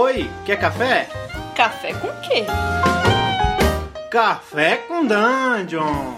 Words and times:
Oi, 0.00 0.30
quer 0.46 0.60
café? 0.60 1.08
Café 1.56 1.92
com 1.92 2.06
quê? 2.20 2.44
Café 4.08 4.76
com 4.76 5.04
Dungeon! 5.04 6.14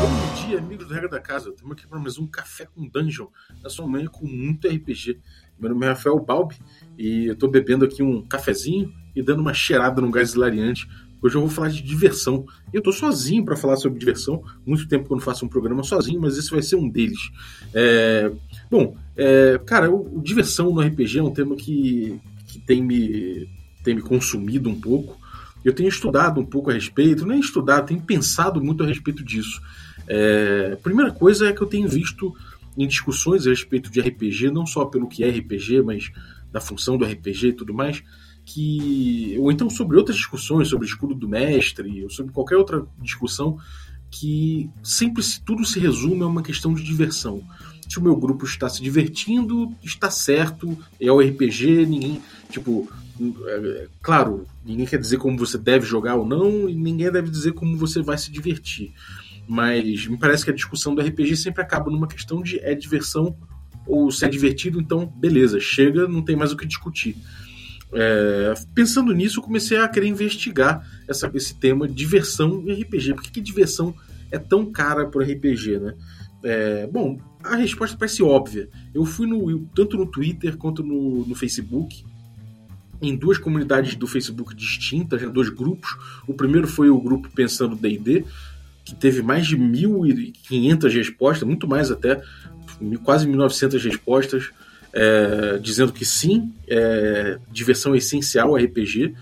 Bom 0.00 0.46
dia, 0.46 0.58
amigos 0.58 0.86
do 0.86 0.94
Regra 0.94 1.08
da 1.08 1.18
Casa. 1.18 1.50
Estamos 1.50 1.72
aqui 1.72 1.88
para 1.88 1.98
mais 1.98 2.18
um 2.18 2.26
Café 2.28 2.68
com 2.72 2.86
Dungeon, 2.86 3.26
na 3.60 3.68
sua 3.68 3.84
manhã 3.88 4.06
com 4.06 4.24
muito 4.28 4.68
RPG. 4.68 5.20
Meu 5.58 5.70
nome 5.70 5.86
é 5.86 5.88
Rafael 5.88 6.20
Balbi 6.20 6.54
e 6.96 7.26
eu 7.26 7.32
estou 7.32 7.50
bebendo 7.50 7.84
aqui 7.84 8.00
um 8.00 8.24
cafezinho 8.24 8.94
e 9.12 9.24
dando 9.24 9.40
uma 9.40 9.52
cheirada 9.52 10.00
no 10.00 10.12
gás 10.12 10.34
hilariante. 10.34 10.86
Hoje 11.22 11.36
eu 11.36 11.40
vou 11.40 11.48
falar 11.48 11.68
de 11.68 11.80
diversão. 11.80 12.44
Eu 12.72 12.78
estou 12.78 12.92
sozinho 12.92 13.44
para 13.44 13.56
falar 13.56 13.76
sobre 13.76 13.98
diversão. 13.98 14.42
Muito 14.66 14.88
tempo 14.88 15.06
que 15.06 15.12
eu 15.12 15.16
não 15.16 15.22
faço 15.22 15.46
um 15.46 15.48
programa 15.48 15.84
sozinho, 15.84 16.20
mas 16.20 16.36
esse 16.36 16.50
vai 16.50 16.60
ser 16.60 16.74
um 16.74 16.88
deles. 16.88 17.30
É... 17.72 18.32
Bom, 18.68 18.96
é... 19.16 19.58
cara, 19.64 19.88
o, 19.88 20.20
diversão 20.20 20.74
no 20.74 20.80
RPG 20.80 21.20
é 21.20 21.22
um 21.22 21.30
tema 21.30 21.54
que, 21.54 22.20
que 22.48 22.58
tem, 22.58 22.82
me, 22.82 23.48
tem 23.84 23.94
me 23.94 24.02
consumido 24.02 24.68
um 24.68 24.80
pouco. 24.80 25.16
Eu 25.64 25.72
tenho 25.72 25.88
estudado 25.88 26.40
um 26.40 26.44
pouco 26.44 26.70
a 26.70 26.74
respeito, 26.74 27.24
não 27.24 27.36
é 27.36 27.38
estudado, 27.38 27.86
tenho 27.86 28.02
pensado 28.02 28.60
muito 28.60 28.82
a 28.82 28.86
respeito 28.86 29.22
disso. 29.22 29.62
É... 30.08 30.76
Primeira 30.82 31.12
coisa 31.12 31.48
é 31.48 31.52
que 31.52 31.62
eu 31.62 31.68
tenho 31.68 31.88
visto 31.88 32.34
em 32.76 32.88
discussões 32.88 33.46
a 33.46 33.50
respeito 33.50 33.90
de 33.90 34.00
RPG, 34.00 34.50
não 34.50 34.66
só 34.66 34.86
pelo 34.86 35.06
que 35.06 35.22
é 35.22 35.30
RPG, 35.30 35.82
mas 35.82 36.10
da 36.50 36.60
função 36.60 36.98
do 36.98 37.04
RPG 37.04 37.48
e 37.48 37.52
tudo 37.52 37.72
mais, 37.72 38.02
que 38.44 39.36
ou 39.38 39.52
então 39.52 39.70
sobre 39.70 39.96
outras 39.96 40.16
discussões 40.16 40.68
sobre 40.68 40.86
o 40.86 40.88
escudo 40.88 41.14
do 41.14 41.28
mestre 41.28 42.02
ou 42.02 42.10
sobre 42.10 42.32
qualquer 42.32 42.56
outra 42.56 42.84
discussão 43.00 43.58
que 44.10 44.68
sempre 44.82 45.22
se 45.22 45.40
tudo 45.42 45.64
se 45.64 45.78
resume 45.78 46.22
a 46.22 46.26
uma 46.26 46.42
questão 46.42 46.74
de 46.74 46.82
diversão. 46.82 47.42
Se 47.88 47.98
o 47.98 48.02
meu 48.02 48.14
grupo 48.16 48.44
está 48.44 48.68
se 48.68 48.82
divertindo 48.82 49.72
está 49.82 50.10
certo 50.10 50.76
é 51.00 51.10
o 51.10 51.20
RPG 51.20 51.86
ninguém 51.86 52.20
tipo 52.50 52.90
é, 53.46 53.88
claro 54.02 54.46
ninguém 54.64 54.86
quer 54.86 54.98
dizer 54.98 55.18
como 55.18 55.38
você 55.38 55.56
deve 55.56 55.86
jogar 55.86 56.16
ou 56.16 56.26
não 56.26 56.68
e 56.68 56.74
ninguém 56.74 57.10
deve 57.10 57.30
dizer 57.30 57.52
como 57.52 57.76
você 57.76 58.02
vai 58.02 58.18
se 58.18 58.30
divertir. 58.30 58.92
Mas 59.48 60.06
me 60.06 60.16
parece 60.16 60.44
que 60.44 60.50
a 60.50 60.54
discussão 60.54 60.94
do 60.94 61.00
RPG 61.00 61.36
sempre 61.36 61.62
acaba 61.62 61.90
numa 61.90 62.06
questão 62.06 62.42
de 62.42 62.58
é 62.60 62.74
diversão 62.74 63.36
ou 63.86 64.10
se 64.10 64.24
é 64.24 64.28
divertido 64.28 64.80
então 64.80 65.06
beleza 65.06 65.58
chega 65.58 66.06
não 66.06 66.22
tem 66.22 66.36
mais 66.36 66.52
o 66.52 66.56
que 66.56 66.66
discutir 66.66 67.16
é, 67.92 68.54
pensando 68.74 69.12
nisso, 69.12 69.38
eu 69.38 69.42
comecei 69.42 69.76
a 69.76 69.88
querer 69.88 70.06
investigar 70.06 70.86
essa, 71.06 71.30
esse 71.34 71.54
tema 71.54 71.86
diversão 71.86 72.62
em 72.66 72.82
RPG. 72.82 73.14
Por 73.14 73.22
que, 73.22 73.30
que 73.30 73.40
diversão 73.40 73.94
é 74.30 74.38
tão 74.38 74.70
cara 74.72 75.06
para 75.06 75.24
RPG, 75.24 75.78
né? 75.78 75.94
É, 76.42 76.86
bom, 76.86 77.20
a 77.44 77.56
resposta 77.56 77.96
parece 77.96 78.22
óbvia. 78.22 78.68
Eu 78.94 79.04
fui 79.04 79.26
no, 79.26 79.66
tanto 79.74 79.96
no 79.96 80.06
Twitter 80.06 80.56
quanto 80.56 80.82
no, 80.82 81.26
no 81.26 81.34
Facebook, 81.34 82.04
em 83.00 83.16
duas 83.16 83.36
comunidades 83.36 83.94
do 83.94 84.06
Facebook 84.06 84.54
distintas, 84.54 85.20
né, 85.20 85.28
dois 85.28 85.50
grupos. 85.50 85.90
O 86.26 86.32
primeiro 86.32 86.66
foi 86.66 86.88
o 86.88 87.00
grupo 87.00 87.28
Pensando 87.30 87.76
D&D, 87.76 88.24
que 88.84 88.94
teve 88.94 89.22
mais 89.22 89.46
de 89.46 89.56
1.500 89.56 90.92
respostas, 90.92 91.46
muito 91.46 91.68
mais 91.68 91.90
até, 91.90 92.22
quase 93.04 93.26
1.900 93.28 93.82
respostas 93.84 94.50
é, 94.92 95.58
dizendo 95.58 95.92
que 95.92 96.04
sim, 96.04 96.52
é, 96.68 97.38
diversão 97.50 97.94
é 97.94 97.98
essencial 97.98 98.56
RPG. 98.56 99.14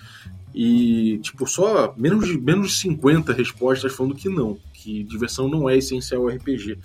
E, 0.52 1.18
tipo, 1.22 1.46
só 1.46 1.94
menos 1.96 2.26
de, 2.26 2.38
menos 2.38 2.72
de 2.72 2.78
50 2.78 3.32
respostas 3.32 3.92
falando 3.92 4.16
que 4.16 4.28
não, 4.28 4.58
que 4.74 5.04
diversão 5.04 5.48
não 5.48 5.68
é 5.68 5.76
essencial 5.76 6.26
RPG. 6.26 6.76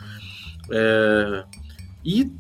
É, 0.70 1.44
e 2.04 2.32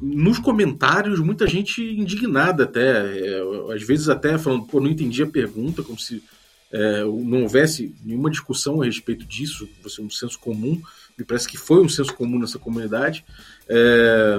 nos 0.00 0.38
comentários, 0.38 1.20
muita 1.20 1.46
gente 1.46 1.82
indignada 1.82 2.64
até, 2.64 3.18
é, 3.18 3.42
às 3.74 3.82
vezes 3.82 4.08
até 4.08 4.36
falando, 4.38 4.64
pô, 4.64 4.80
não 4.80 4.88
entendi 4.88 5.22
a 5.22 5.26
pergunta, 5.26 5.82
como 5.82 5.98
se 5.98 6.22
é, 6.70 7.04
não 7.04 7.42
houvesse 7.42 7.94
nenhuma 8.02 8.30
discussão 8.30 8.80
a 8.80 8.84
respeito 8.86 9.26
disso, 9.26 9.68
fosse 9.82 10.00
um 10.00 10.10
senso 10.10 10.38
comum, 10.38 10.80
me 11.18 11.24
parece 11.24 11.46
que 11.46 11.58
foi 11.58 11.82
um 11.82 11.88
senso 11.88 12.14
comum 12.14 12.38
nessa 12.38 12.58
comunidade. 12.58 13.24
É, 13.68 14.38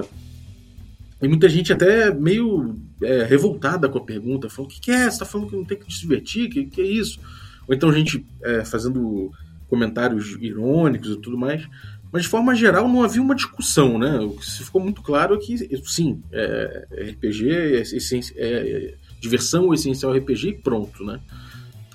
e 1.24 1.28
muita 1.28 1.48
gente 1.48 1.72
até 1.72 2.12
meio 2.12 2.76
é, 3.02 3.24
revoltada 3.24 3.88
com 3.88 3.98
a 3.98 4.04
pergunta, 4.04 4.50
falando: 4.50 4.70
o 4.70 4.74
que, 4.74 4.80
que 4.80 4.90
é? 4.90 5.10
Você 5.10 5.18
tá 5.18 5.24
falando 5.24 5.48
que 5.48 5.56
não 5.56 5.64
tem 5.64 5.78
que 5.78 5.92
se 5.92 6.00
divertir? 6.00 6.46
O 6.46 6.50
que, 6.50 6.64
que 6.66 6.80
é 6.80 6.86
isso? 6.86 7.18
Ou 7.66 7.74
então 7.74 7.92
gente 7.92 8.26
é, 8.42 8.64
fazendo 8.64 9.32
comentários 9.68 10.36
irônicos 10.40 11.10
e 11.10 11.20
tudo 11.20 11.38
mais. 11.38 11.66
Mas 12.12 12.22
de 12.22 12.28
forma 12.28 12.54
geral 12.54 12.86
não 12.86 13.02
havia 13.02 13.20
uma 13.20 13.34
discussão, 13.34 13.98
né? 13.98 14.20
O 14.20 14.30
que 14.30 14.46
ficou 14.62 14.80
muito 14.80 15.02
claro 15.02 15.34
é 15.34 15.38
que, 15.38 15.56
sim, 15.84 16.22
é, 16.30 16.86
RPG 17.10 17.50
é, 17.50 17.80
essência, 17.80 18.32
é, 18.36 18.94
diversão 19.20 19.74
essencial 19.74 20.12
RPG 20.12 20.48
e 20.48 20.54
pronto, 20.54 21.02
né? 21.04 21.18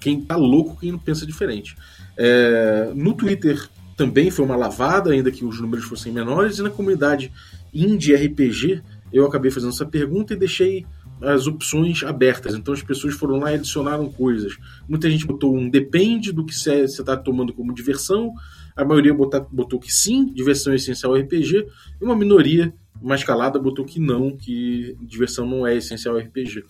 Quem 0.01 0.19
tá 0.19 0.35
louco, 0.35 0.77
quem 0.77 0.91
não 0.91 0.99
pensa 0.99 1.25
diferente. 1.25 1.77
É, 2.17 2.91
no 2.93 3.13
Twitter 3.13 3.69
também 3.95 4.29
foi 4.29 4.43
uma 4.43 4.57
lavada, 4.57 5.11
ainda 5.11 5.31
que 5.31 5.45
os 5.45 5.61
números 5.61 5.85
fossem 5.85 6.11
menores, 6.11 6.57
e 6.57 6.63
na 6.63 6.69
comunidade 6.69 7.31
indie 7.73 8.13
RPG 8.13 8.81
eu 9.11 9.25
acabei 9.25 9.51
fazendo 9.51 9.71
essa 9.71 9.85
pergunta 9.85 10.33
e 10.33 10.37
deixei 10.37 10.85
as 11.21 11.47
opções 11.47 12.03
abertas. 12.03 12.55
Então 12.55 12.73
as 12.73 12.81
pessoas 12.81 13.13
foram 13.13 13.39
lá 13.39 13.51
e 13.51 13.55
adicionaram 13.55 14.09
coisas. 14.09 14.57
Muita 14.87 15.09
gente 15.09 15.25
botou 15.25 15.55
um 15.55 15.69
depende 15.69 16.31
do 16.31 16.45
que 16.45 16.55
você 16.55 16.83
está 16.83 17.17
tomando 17.17 17.53
como 17.53 17.73
diversão. 17.73 18.33
A 18.75 18.85
maioria 18.85 19.13
botou, 19.13 19.47
botou 19.51 19.79
que 19.79 19.93
sim, 19.93 20.27
diversão 20.33 20.73
é 20.73 20.77
essencial 20.77 21.15
RPG. 21.15 21.67
E 22.01 22.05
uma 22.05 22.15
minoria 22.15 22.73
mais 23.01 23.23
calada 23.23 23.59
botou 23.59 23.85
que 23.85 23.99
não, 23.99 24.35
que 24.35 24.95
diversão 25.01 25.45
não 25.45 25.65
é 25.65 25.75
essencial 25.75 26.17
RPG. 26.17 26.63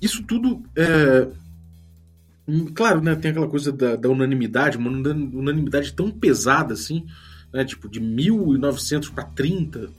Isso 0.00 0.22
tudo 0.22 0.62
é. 0.76 1.28
Claro, 2.74 3.00
né, 3.00 3.16
tem 3.16 3.32
aquela 3.32 3.48
coisa 3.48 3.72
da, 3.72 3.96
da 3.96 4.08
unanimidade, 4.08 4.78
uma 4.78 4.88
unanimidade 4.88 5.92
tão 5.92 6.12
pesada 6.12 6.74
assim, 6.74 7.04
né, 7.52 7.64
tipo 7.64 7.88
de 7.88 7.98
1900 7.98 9.08
para 9.08 9.24
30, 9.24 9.90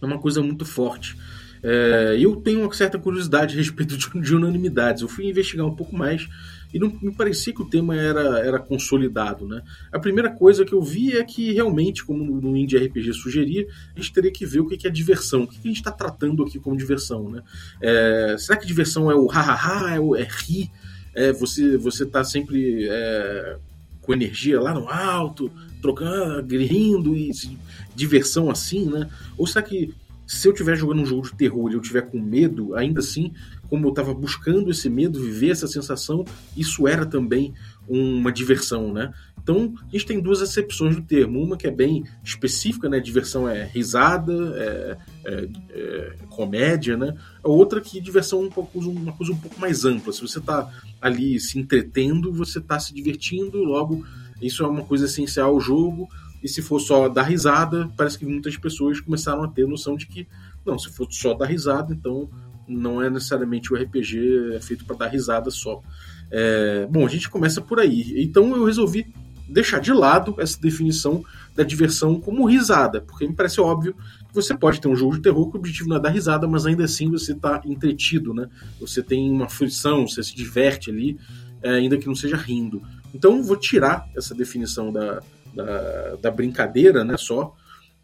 é 0.00 0.06
uma 0.06 0.18
coisa 0.18 0.42
muito 0.42 0.64
forte. 0.64 1.16
É, 1.62 2.16
eu 2.18 2.36
tenho 2.36 2.60
uma 2.60 2.72
certa 2.72 2.98
curiosidade 2.98 3.54
a 3.54 3.56
respeito 3.56 3.96
de, 3.96 4.20
de, 4.20 4.34
unanimidades. 4.34 5.02
Eu 5.02 5.08
fui 5.08 5.28
investigar 5.28 5.66
um 5.66 5.74
pouco 5.74 5.96
mais 5.96 6.28
e 6.72 6.78
não 6.78 6.96
me 7.02 7.12
parecia 7.12 7.52
que 7.52 7.62
o 7.62 7.68
tema 7.68 7.96
era, 7.96 8.38
era 8.40 8.58
consolidado. 8.58 9.46
Né? 9.46 9.62
A 9.92 9.98
primeira 9.98 10.30
coisa 10.30 10.64
que 10.64 10.72
eu 10.72 10.82
vi 10.82 11.16
é 11.16 11.24
que 11.24 11.52
realmente, 11.52 12.04
como 12.04 12.40
no 12.40 12.56
Indie 12.56 12.76
RPG 12.76 13.12
sugeria, 13.14 13.66
a 13.94 14.00
gente 14.00 14.12
teria 14.12 14.30
que 14.30 14.46
ver 14.46 14.60
o 14.60 14.66
que 14.66 14.86
é 14.86 14.90
diversão. 14.90 15.42
O 15.42 15.48
que 15.48 15.58
a 15.58 15.68
gente 15.68 15.76
está 15.76 15.90
tratando 15.90 16.42
aqui 16.44 16.58
como 16.58 16.76
diversão. 16.76 17.28
Né? 17.28 17.42
É, 17.82 18.36
será 18.38 18.56
que 18.58 18.66
diversão 18.66 19.10
é 19.10 19.14
o 19.14 19.30
ha-ha-ha, 19.30 19.94
é 19.94 20.00
o 20.00 20.14
é 20.14 20.26
rir? 20.28 20.70
É, 21.14 21.32
você 21.32 21.76
você 21.76 22.04
está 22.04 22.22
sempre 22.22 22.86
é, 22.88 23.56
com 24.02 24.12
energia 24.12 24.60
lá 24.60 24.72
no 24.72 24.88
alto, 24.88 25.50
trocando, 25.80 26.56
rindo 26.56 27.16
e 27.16 27.30
diversão 27.98 28.50
assim, 28.50 28.86
né? 28.86 29.10
Ou 29.36 29.46
será 29.46 29.62
que 29.62 29.92
se 30.26 30.46
eu 30.46 30.52
estiver 30.52 30.76
jogando 30.76 31.00
um 31.00 31.06
jogo 31.06 31.22
de 31.22 31.34
terror 31.34 31.70
e 31.70 31.74
eu 31.74 31.80
estiver 31.80 32.02
com 32.02 32.20
medo, 32.20 32.74
ainda 32.74 33.00
assim, 33.00 33.32
como 33.68 33.86
eu 33.86 33.90
estava 33.90 34.12
buscando 34.12 34.70
esse 34.70 34.88
medo, 34.90 35.18
viver 35.18 35.50
essa 35.50 35.66
sensação, 35.66 36.22
isso 36.54 36.86
era 36.86 37.06
também 37.06 37.54
uma 37.88 38.30
diversão, 38.30 38.92
né? 38.92 39.10
Então, 39.42 39.74
a 39.80 39.90
gente 39.90 40.04
tem 40.04 40.20
duas 40.20 40.42
acepções 40.42 40.94
do 40.94 41.00
termo. 41.00 41.42
Uma 41.42 41.56
que 41.56 41.66
é 41.66 41.70
bem 41.70 42.04
específica, 42.22 42.86
né? 42.90 43.00
Diversão 43.00 43.48
é 43.48 43.64
risada, 43.64 44.34
é, 44.54 44.98
é, 45.24 45.48
é 45.70 46.12
comédia, 46.28 46.98
né? 46.98 47.14
A 47.42 47.48
outra 47.48 47.80
que 47.80 47.98
diversão 47.98 48.42
é 48.42 48.44
um 48.44 48.50
pouco, 48.50 48.78
uma 48.78 49.14
coisa 49.14 49.32
um 49.32 49.38
pouco 49.38 49.58
mais 49.58 49.86
ampla. 49.86 50.12
Se 50.12 50.20
você 50.20 50.38
está 50.38 50.70
ali 51.00 51.40
se 51.40 51.58
entretendo, 51.58 52.30
você 52.30 52.58
está 52.58 52.78
se 52.78 52.92
divertindo, 52.92 53.64
logo 53.64 54.04
isso 54.42 54.62
é 54.62 54.66
uma 54.66 54.84
coisa 54.84 55.06
essencial 55.06 55.50
ao 55.50 55.60
jogo. 55.60 56.06
E 56.42 56.48
se 56.48 56.62
for 56.62 56.80
só 56.80 57.08
dar 57.08 57.22
risada, 57.22 57.90
parece 57.96 58.18
que 58.18 58.26
muitas 58.26 58.56
pessoas 58.56 59.00
começaram 59.00 59.42
a 59.42 59.48
ter 59.48 59.66
noção 59.66 59.96
de 59.96 60.06
que, 60.06 60.26
não, 60.64 60.78
se 60.78 60.90
for 60.90 61.06
só 61.10 61.34
dar 61.34 61.46
risada, 61.46 61.92
então 61.92 62.28
não 62.66 63.02
é 63.02 63.08
necessariamente 63.08 63.72
o 63.72 63.76
RPG 63.76 64.54
é 64.54 64.60
feito 64.60 64.84
para 64.84 64.96
dar 64.96 65.06
risada 65.08 65.50
só. 65.50 65.82
É, 66.30 66.86
bom, 66.90 67.06
a 67.06 67.08
gente 67.08 67.28
começa 67.28 67.60
por 67.60 67.80
aí. 67.80 68.22
Então 68.22 68.54
eu 68.54 68.64
resolvi 68.64 69.12
deixar 69.48 69.80
de 69.80 69.92
lado 69.92 70.34
essa 70.38 70.60
definição 70.60 71.24
da 71.56 71.62
diversão 71.62 72.20
como 72.20 72.44
risada, 72.44 73.00
porque 73.00 73.26
me 73.26 73.34
parece 73.34 73.60
óbvio 73.60 73.94
que 74.28 74.34
você 74.34 74.54
pode 74.54 74.80
ter 74.80 74.88
um 74.88 74.94
jogo 74.94 75.16
de 75.16 75.22
terror 75.22 75.50
que 75.50 75.56
o 75.56 75.58
objetivo 75.58 75.88
não 75.88 75.96
é 75.96 76.00
dar 76.00 76.10
risada, 76.10 76.46
mas 76.46 76.66
ainda 76.66 76.84
assim 76.84 77.10
você 77.10 77.32
está 77.32 77.62
entretido, 77.64 78.34
né? 78.34 78.48
Você 78.78 79.02
tem 79.02 79.30
uma 79.30 79.48
fruição, 79.48 80.06
você 80.06 80.22
se 80.22 80.36
diverte 80.36 80.90
ali, 80.90 81.18
é, 81.62 81.70
ainda 81.70 81.96
que 81.96 82.06
não 82.06 82.14
seja 82.14 82.36
rindo. 82.36 82.82
Então 83.14 83.42
vou 83.42 83.56
tirar 83.56 84.06
essa 84.14 84.34
definição 84.34 84.92
da, 84.92 85.22
da, 85.54 86.16
da 86.16 86.30
brincadeira, 86.30 87.04
né, 87.04 87.16
só, 87.16 87.54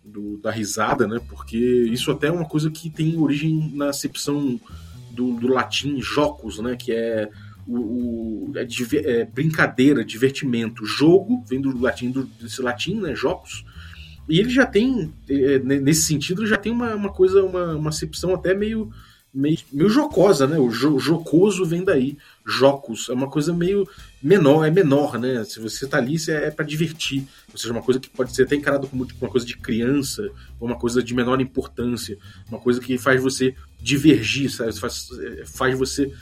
do, 0.05 0.39
da 0.39 0.51
risada, 0.51 1.07
né, 1.07 1.21
porque 1.29 1.57
isso 1.57 2.11
até 2.11 2.27
é 2.27 2.33
uma 2.33 2.45
coisa 2.45 2.71
que 2.71 2.91
tem 2.91 3.19
origem 3.19 3.73
na 3.75 3.89
acepção 3.89 4.61
do, 5.11 5.35
do 5.35 5.49
latim 5.49 6.01
jocos, 6.01 6.59
né, 6.59 6.77
que 6.77 6.93
é 6.93 7.31
o, 7.67 8.51
o 8.51 8.53
é, 8.57 8.67
é, 8.97 9.25
brincadeira, 9.25 10.05
divertimento. 10.05 10.85
Jogo 10.85 11.43
vem 11.49 11.61
do 11.61 11.79
latim 11.79 12.11
do, 12.11 12.25
desse 12.25 12.61
latim, 12.61 12.97
né, 13.01 13.15
jocos, 13.15 13.65
E 14.29 14.39
ele 14.39 14.51
já 14.51 14.67
tem, 14.67 15.13
é, 15.29 15.59
nesse 15.59 16.03
sentido, 16.03 16.47
já 16.47 16.57
tem 16.57 16.73
uma, 16.73 16.95
uma 16.95 17.13
coisa, 17.13 17.43
uma, 17.43 17.75
uma 17.77 17.91
acepção 17.91 18.35
até 18.35 18.55
meio, 18.55 18.91
meio, 19.35 19.59
meio 19.73 19.89
jocosa, 19.91 20.47
né? 20.47 20.59
O 20.59 20.71
jo, 20.71 20.99
jocoso 20.99 21.65
vem 21.65 21.83
daí. 21.83 22.17
Jocos 22.47 23.09
é 23.09 23.13
uma 23.13 23.29
coisa 23.29 23.53
meio 23.53 23.89
menor, 24.23 24.65
é 24.65 24.71
menor, 24.71 25.19
né? 25.19 25.43
Se 25.45 25.59
você 25.59 25.87
tá 25.87 25.99
ali, 25.99 26.17
é, 26.29 26.47
é 26.47 26.51
para 26.51 26.65
divertir. 26.65 27.27
Ou 27.53 27.59
seja, 27.59 27.73
uma 27.73 27.83
coisa 27.83 27.99
que 27.99 28.09
pode 28.09 28.35
ser 28.35 28.45
até 28.45 28.55
encarado 28.55 28.87
como 28.87 29.07
uma 29.21 29.31
coisa 29.31 29.45
de 29.45 29.57
criança, 29.57 30.31
ou 30.61 30.69
uma 30.69 30.79
coisa 30.79 31.03
de 31.03 31.13
menor 31.13 31.41
importância, 31.41 32.17
uma 32.49 32.61
coisa 32.61 32.81
que 32.81 32.97
faz 32.97 33.21
você 33.21 33.55
divergir, 33.81 34.51
sabe? 34.51 34.79
Faz, 34.79 35.09
faz 35.47 35.77
você 35.77 36.13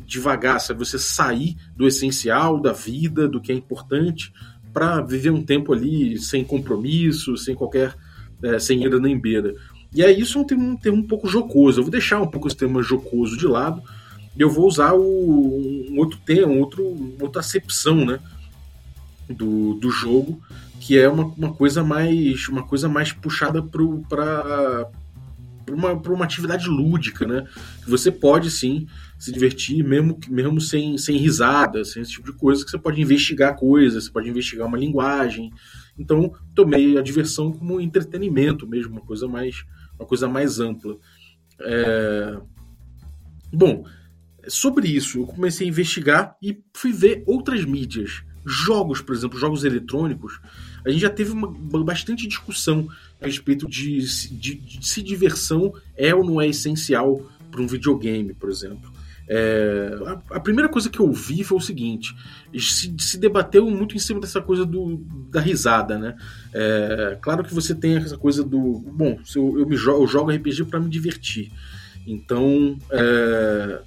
devagar, 0.00 0.60
sabe? 0.60 0.78
Você 0.80 0.98
sair 0.98 1.56
do 1.74 1.86
essencial, 1.86 2.60
da 2.60 2.72
vida, 2.72 3.26
do 3.26 3.40
que 3.40 3.50
é 3.50 3.54
importante, 3.54 4.32
para 4.72 5.00
viver 5.00 5.30
um 5.30 5.42
tempo 5.42 5.72
ali 5.72 6.18
sem 6.18 6.44
compromisso, 6.44 7.36
sem 7.38 7.54
qualquer. 7.54 7.96
É, 8.40 8.56
sem 8.60 8.84
ira 8.84 9.00
nem 9.00 9.18
beira. 9.18 9.52
E 9.94 10.04
aí 10.04 10.20
isso 10.20 10.38
é 10.38 10.40
um 10.40 10.44
termo, 10.44 10.70
um 10.70 10.76
termo 10.76 10.98
um 10.98 11.06
pouco 11.06 11.28
jocoso. 11.28 11.80
Eu 11.80 11.84
vou 11.84 11.90
deixar 11.90 12.20
um 12.20 12.26
pouco 12.26 12.46
esse 12.46 12.56
termo 12.56 12.82
jocoso 12.82 13.36
de 13.36 13.46
lado 13.46 13.82
e 14.36 14.40
eu 14.40 14.50
vou 14.50 14.66
usar 14.66 14.92
o, 14.94 15.88
um 15.90 15.98
outro 15.98 16.18
termo, 16.24 16.58
outro, 16.58 17.14
outra 17.20 17.40
acepção 17.40 18.04
né, 18.04 18.20
do, 19.28 19.74
do 19.74 19.90
jogo, 19.90 20.40
que 20.80 20.98
é 20.98 21.08
uma, 21.08 21.24
uma 21.24 21.52
coisa 21.52 21.82
mais 21.82 22.48
uma 22.48 22.62
coisa 22.62 22.88
mais 22.88 23.12
puxada 23.12 23.62
para 23.62 24.88
uma, 25.72 25.92
uma 25.92 26.24
atividade 26.24 26.68
lúdica, 26.68 27.26
né? 27.26 27.46
Você 27.86 28.10
pode 28.10 28.50
sim 28.50 28.86
se 29.18 29.32
divertir, 29.32 29.82
mesmo, 29.82 30.18
mesmo 30.28 30.60
sem, 30.60 30.96
sem 30.96 31.16
risada, 31.16 31.84
sem 31.84 32.02
esse 32.02 32.12
tipo 32.12 32.30
de 32.30 32.38
coisa, 32.38 32.64
que 32.64 32.70
você 32.70 32.78
pode 32.78 33.00
investigar 33.00 33.56
coisas, 33.56 34.04
você 34.04 34.10
pode 34.10 34.28
investigar 34.28 34.66
uma 34.66 34.78
linguagem. 34.78 35.52
Então, 35.98 36.32
tomei 36.54 36.96
a 36.96 37.02
diversão 37.02 37.52
como 37.52 37.80
entretenimento 37.80 38.66
mesmo, 38.66 38.92
uma 38.92 39.00
coisa 39.00 39.26
mais, 39.26 39.64
uma 39.98 40.06
coisa 40.06 40.28
mais 40.28 40.60
ampla. 40.60 40.96
É... 41.60 42.38
Bom, 43.52 43.84
sobre 44.46 44.88
isso, 44.88 45.18
eu 45.18 45.26
comecei 45.26 45.66
a 45.66 45.70
investigar 45.70 46.36
e 46.42 46.58
fui 46.74 46.92
ver 46.92 47.22
outras 47.26 47.64
mídias. 47.64 48.22
Jogos, 48.46 49.00
por 49.00 49.14
exemplo, 49.14 49.38
jogos 49.38 49.64
eletrônicos. 49.64 50.40
A 50.84 50.90
gente 50.90 51.00
já 51.00 51.10
teve 51.10 51.32
uma, 51.32 51.48
bastante 51.84 52.26
discussão 52.26 52.88
a 53.20 53.26
respeito 53.26 53.68
de, 53.68 53.98
de, 54.30 54.54
de 54.54 54.86
se 54.86 55.02
diversão 55.02 55.72
é 55.96 56.14
ou 56.14 56.24
não 56.24 56.40
é 56.40 56.48
essencial 56.48 57.26
para 57.50 57.60
um 57.60 57.66
videogame, 57.66 58.32
por 58.32 58.48
exemplo. 58.48 58.90
É, 59.28 59.90
a, 60.06 60.36
a, 60.36 60.40
primeira 60.40 60.70
coisa 60.70 60.88
que 60.88 60.98
eu 60.98 61.12
vi 61.12 61.44
foi 61.44 61.58
o 61.58 61.60
seguinte: 61.60 62.16
se, 62.58 62.94
se 62.98 63.18
debateu 63.18 63.70
muito 63.70 63.94
em 63.94 63.98
cima 63.98 64.20
dessa 64.20 64.40
coisa 64.40 64.64
do, 64.64 64.96
da 65.30 65.40
risada, 65.40 65.98
né? 65.98 66.16
É, 66.54 67.18
claro 67.20 67.44
que 67.44 67.52
você 67.52 67.74
tem 67.74 67.96
essa 67.96 68.16
coisa 68.16 68.42
do. 68.42 68.78
Bom, 68.78 69.20
eu, 69.36 69.58
eu, 69.58 69.66
me 69.66 69.76
jogo, 69.76 70.02
eu 70.02 70.06
jogo 70.06 70.30
RPG 70.30 70.64
para 70.64 70.80
me 70.80 70.88
divertir. 70.88 71.52
Então, 72.06 72.78
é, 72.90 73.82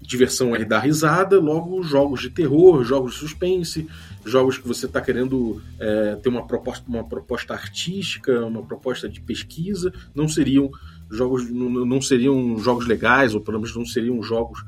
diversão 0.00 0.56
é 0.56 0.64
dar 0.64 0.78
risada, 0.78 1.38
logo 1.38 1.82
jogos 1.82 2.22
de 2.22 2.30
terror, 2.30 2.82
jogos 2.82 3.12
de 3.12 3.18
suspense, 3.18 3.86
jogos 4.24 4.56
que 4.56 4.66
você 4.66 4.86
está 4.86 5.02
querendo 5.02 5.62
é, 5.78 6.16
ter 6.16 6.30
uma 6.30 6.46
proposta, 6.46 6.84
uma 6.88 7.04
proposta 7.04 7.52
artística, 7.52 8.46
uma 8.46 8.62
proposta 8.62 9.06
de 9.06 9.20
pesquisa, 9.20 9.92
não 10.14 10.26
seriam 10.26 10.70
jogos 11.10 11.48
não, 11.50 12.00
seriam 12.00 12.58
jogos 12.58 12.86
legais, 12.86 13.34
ou 13.34 13.40
pelo 13.40 13.58
menos 13.58 13.74
não 13.74 13.84
seriam 13.84 14.22
jogos 14.22 14.64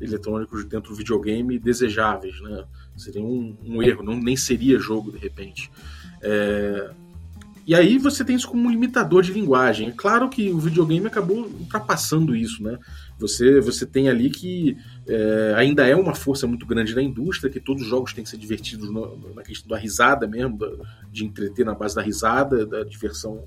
eletrônicos 0.00 0.64
dentro 0.64 0.90
do 0.90 0.96
videogame 0.96 1.58
desejáveis, 1.58 2.40
né? 2.40 2.64
Seria 2.96 3.22
um, 3.22 3.56
um 3.64 3.82
erro, 3.82 4.02
não, 4.02 4.16
nem 4.16 4.36
seria 4.36 4.78
jogo 4.78 5.12
de 5.12 5.18
repente. 5.18 5.70
É... 6.20 6.90
E 7.66 7.74
aí 7.74 7.96
você 7.96 8.24
tem 8.24 8.34
isso 8.34 8.48
como 8.48 8.66
um 8.66 8.70
limitador 8.70 9.22
de 9.22 9.32
linguagem. 9.32 9.88
É 9.88 9.92
claro 9.92 10.28
que 10.28 10.50
o 10.50 10.58
videogame 10.58 11.06
acabou 11.06 11.38
ultrapassando 11.38 12.34
isso, 12.34 12.62
né? 12.62 12.78
Você, 13.18 13.60
você 13.60 13.86
tem 13.86 14.08
ali 14.08 14.30
que 14.30 14.76
é, 15.06 15.54
ainda 15.56 15.86
é 15.86 15.94
uma 15.94 16.14
força 16.14 16.46
muito 16.46 16.66
grande 16.66 16.94
da 16.94 17.02
indústria, 17.02 17.50
que 17.50 17.60
todos 17.60 17.84
os 17.84 17.88
jogos 17.88 18.12
têm 18.12 18.24
que 18.24 18.30
ser 18.30 18.36
divertidos 18.36 18.90
no, 18.90 19.32
na 19.34 19.42
questão 19.42 19.68
da 19.68 19.78
risada 19.78 20.26
mesmo, 20.26 20.58
da, 20.58 20.68
de 21.10 21.24
entreter 21.24 21.64
na 21.64 21.74
base 21.74 21.94
da 21.94 22.02
risada, 22.02 22.66
da 22.66 22.82
diversão 22.82 23.44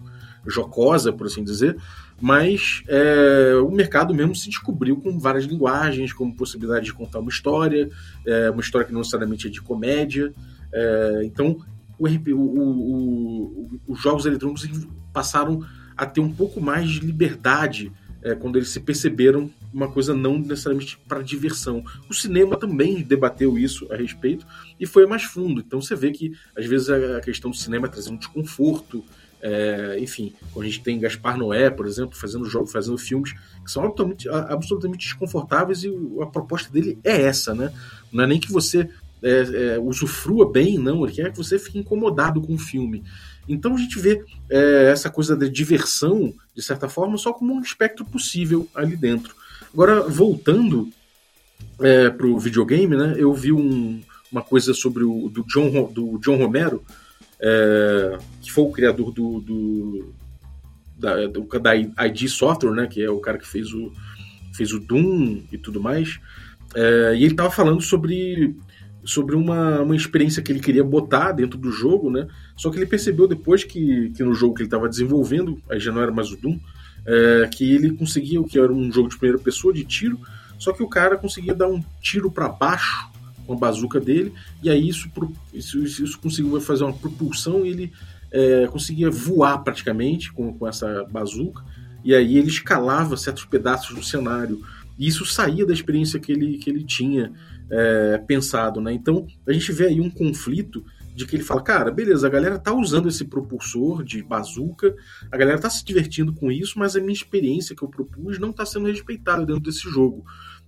jocosa, 0.47 1.11
por 1.11 1.27
assim 1.27 1.43
dizer, 1.43 1.75
mas 2.21 2.83
é, 2.87 3.55
o 3.55 3.71
mercado 3.71 4.13
mesmo 4.13 4.35
se 4.35 4.47
descobriu 4.47 4.97
com 4.97 5.19
várias 5.19 5.45
linguagens, 5.45 6.13
como 6.13 6.35
possibilidade 6.35 6.85
de 6.85 6.93
contar 6.93 7.19
uma 7.19 7.29
história, 7.29 7.89
é, 8.25 8.49
uma 8.49 8.61
história 8.61 8.85
que 8.85 8.93
não 8.93 8.99
necessariamente 8.99 9.47
é 9.47 9.49
de 9.49 9.61
comédia. 9.61 10.33
É, 10.71 11.21
então, 11.25 11.57
o, 11.97 12.07
o, 12.07 12.35
o, 12.35 13.79
os 13.87 14.01
jogos 14.01 14.25
eletrônicos 14.25 14.67
passaram 15.13 15.65
a 15.95 16.05
ter 16.05 16.21
um 16.21 16.31
pouco 16.31 16.59
mais 16.59 16.89
de 16.89 16.99
liberdade 16.99 17.91
é, 18.21 18.33
quando 18.33 18.55
eles 18.57 18.69
se 18.69 18.79
perceberam 18.79 19.51
uma 19.71 19.87
coisa 19.87 20.13
não 20.15 20.39
necessariamente 20.39 20.97
para 21.07 21.21
diversão. 21.21 21.83
O 22.09 22.13
cinema 22.13 22.57
também 22.57 23.03
debateu 23.03 23.57
isso 23.57 23.87
a 23.91 23.95
respeito 23.95 24.45
e 24.79 24.85
foi 24.85 25.05
mais 25.05 25.23
fundo. 25.23 25.61
Então 25.61 25.79
você 25.79 25.95
vê 25.95 26.11
que 26.11 26.33
às 26.57 26.65
vezes 26.65 26.89
a 26.89 27.21
questão 27.21 27.51
do 27.51 27.57
cinema 27.57 27.87
traz 27.87 28.07
um 28.07 28.17
desconforto, 28.17 29.03
é, 29.41 29.97
enfim, 29.99 30.33
quando 30.51 30.65
a 30.65 30.69
gente 30.69 30.81
tem 30.81 30.99
Gaspar 30.99 31.37
Noé, 31.37 31.69
por 31.69 31.85
exemplo, 31.85 32.17
fazendo 32.17 32.45
jogos, 32.45 32.71
fazendo 32.71 32.97
filmes 32.97 33.33
que 33.63 33.69
são 33.69 33.83
absolutamente, 33.83 34.27
absolutamente 34.27 35.05
desconfortáveis 35.05 35.83
e 35.83 35.93
a 36.19 36.25
proposta 36.25 36.71
dele 36.71 36.97
é 37.03 37.21
essa, 37.21 37.53
né? 37.53 37.71
Não 38.11 38.23
é 38.23 38.27
nem 38.27 38.39
que 38.39 38.51
você 38.51 38.89
é, 39.21 39.75
é, 39.75 39.79
usufrua 39.79 40.51
bem, 40.51 40.77
não, 40.77 41.03
ele 41.03 41.15
quer 41.15 41.31
que 41.31 41.37
você 41.37 41.57
fique 41.57 41.79
incomodado 41.79 42.41
com 42.41 42.53
o 42.53 42.59
filme. 42.59 43.03
Então 43.47 43.75
a 43.75 43.77
gente 43.77 43.99
vê 43.99 44.23
é, 44.49 44.89
essa 44.91 45.09
coisa 45.09 45.35
de 45.35 45.49
diversão, 45.49 46.33
de 46.55 46.61
certa 46.61 46.89
forma, 46.89 47.17
só 47.17 47.31
como 47.31 47.53
um 47.53 47.61
espectro 47.61 48.05
possível 48.05 48.67
ali 48.73 48.95
dentro. 48.95 49.35
Agora, 49.73 50.01
voltando 50.01 50.89
é, 51.79 52.09
para 52.09 52.27
o 52.27 52.39
videogame, 52.39 52.95
né, 52.95 53.15
eu 53.17 53.33
vi 53.33 53.51
um, 53.51 54.01
uma 54.31 54.41
coisa 54.41 54.73
sobre 54.73 55.03
o 55.03 55.29
do 55.29 55.43
John, 55.43 55.91
do 55.91 56.17
John 56.19 56.37
Romero, 56.37 56.83
é, 57.39 58.17
que 58.41 58.51
foi 58.51 58.63
o 58.63 58.71
criador 58.71 59.11
do, 59.11 59.39
do, 59.39 60.13
da, 60.97 61.27
do, 61.27 61.47
da 61.59 61.75
ID 61.75 62.27
Software, 62.27 62.71
né, 62.71 62.87
que 62.87 63.03
é 63.03 63.09
o 63.09 63.19
cara 63.19 63.37
que 63.37 63.47
fez 63.47 63.71
o, 63.73 63.91
fez 64.53 64.71
o 64.71 64.79
Doom 64.79 65.43
e 65.51 65.57
tudo 65.57 65.81
mais. 65.81 66.19
É, 66.73 67.13
e 67.15 67.23
ele 67.23 67.33
estava 67.33 67.51
falando 67.51 67.81
sobre, 67.81 68.55
sobre 69.05 69.35
uma, 69.35 69.81
uma 69.81 69.95
experiência 69.95 70.41
que 70.41 70.51
ele 70.51 70.59
queria 70.59 70.83
botar 70.83 71.31
dentro 71.31 71.57
do 71.57 71.71
jogo, 71.71 72.09
né? 72.09 72.27
Só 72.57 72.69
que 72.69 72.77
ele 72.77 72.85
percebeu 72.85 73.27
depois 73.27 73.63
que, 73.63 74.09
que 74.09 74.23
no 74.23 74.33
jogo 74.33 74.55
que 74.55 74.61
ele 74.61 74.67
estava 74.67 74.89
desenvolvendo, 74.89 75.61
aí 75.69 75.79
já 75.79 75.91
não 75.91 76.01
era 76.01 76.11
mais 76.11 76.31
o 76.31 76.37
Doom, 76.37 76.59
é, 77.05 77.49
que 77.53 77.71
ele 77.71 77.91
conseguia, 77.91 78.41
o 78.41 78.45
que 78.45 78.57
era 78.57 78.73
um 78.73 78.91
jogo 78.91 79.09
de 79.09 79.17
primeira 79.17 79.41
pessoa 79.41 79.73
de 79.73 79.83
tiro, 79.83 80.19
só 80.57 80.73
que 80.73 80.81
o 80.81 80.87
cara 80.87 81.17
conseguia 81.17 81.53
dar 81.53 81.67
um 81.67 81.83
tiro 82.01 82.31
para 82.31 82.49
baixo 82.49 83.09
com 83.45 83.53
a 83.53 83.57
bazuca 83.57 83.99
dele, 83.99 84.33
e 84.63 84.69
aí 84.69 84.89
isso, 84.89 85.07
isso, 85.53 85.83
isso 85.83 86.19
conseguiu 86.19 86.59
fazer 86.59 86.83
uma 86.83 86.93
propulsão 86.93 87.63
e 87.63 87.69
ele 87.69 87.93
é, 88.31 88.67
conseguia 88.67 89.11
voar 89.11 89.59
praticamente 89.59 90.33
com, 90.33 90.51
com 90.51 90.67
essa 90.67 91.05
bazuca, 91.11 91.63
e 92.03 92.13
aí 92.13 92.37
ele 92.37 92.47
escalava 92.47 93.15
certos 93.17 93.45
pedaços 93.45 93.95
do 93.95 94.03
cenário. 94.03 94.61
E 94.97 95.07
isso 95.07 95.25
saía 95.25 95.65
da 95.65 95.73
experiência 95.73 96.19
que 96.19 96.31
ele, 96.31 96.57
que 96.57 96.69
ele 96.69 96.83
tinha 96.83 97.31
é, 97.69 98.17
pensado. 98.27 98.79
Né? 98.81 98.93
Então 98.93 99.25
a 99.47 99.53
gente 99.53 99.71
vê 99.71 99.87
aí 99.87 100.01
um 100.01 100.09
conflito 100.09 100.83
de 101.15 101.25
que 101.25 101.35
ele 101.35 101.43
fala, 101.43 101.61
cara, 101.61 101.91
beleza, 101.91 102.27
a 102.27 102.29
galera 102.29 102.59
tá 102.59 102.73
usando 102.73 103.07
esse 103.07 103.23
propulsor 103.23 104.03
de 104.03 104.21
bazuca, 104.21 104.93
a 105.31 105.37
galera 105.37 105.57
tá 105.57 105.69
se 105.69 105.83
divertindo 105.85 106.33
com 106.33 106.51
isso, 106.51 106.77
mas 106.77 106.95
a 106.95 106.99
minha 106.99 107.13
experiência 107.13 107.73
que 107.73 107.81
eu 107.81 107.87
propus 107.87 108.37
não 108.37 108.49
está 108.49 108.65
sendo 108.65 108.87
respeitada 108.87 109.45
dentro 109.45 109.61
desse 109.61 109.89
jogo. 109.89 110.25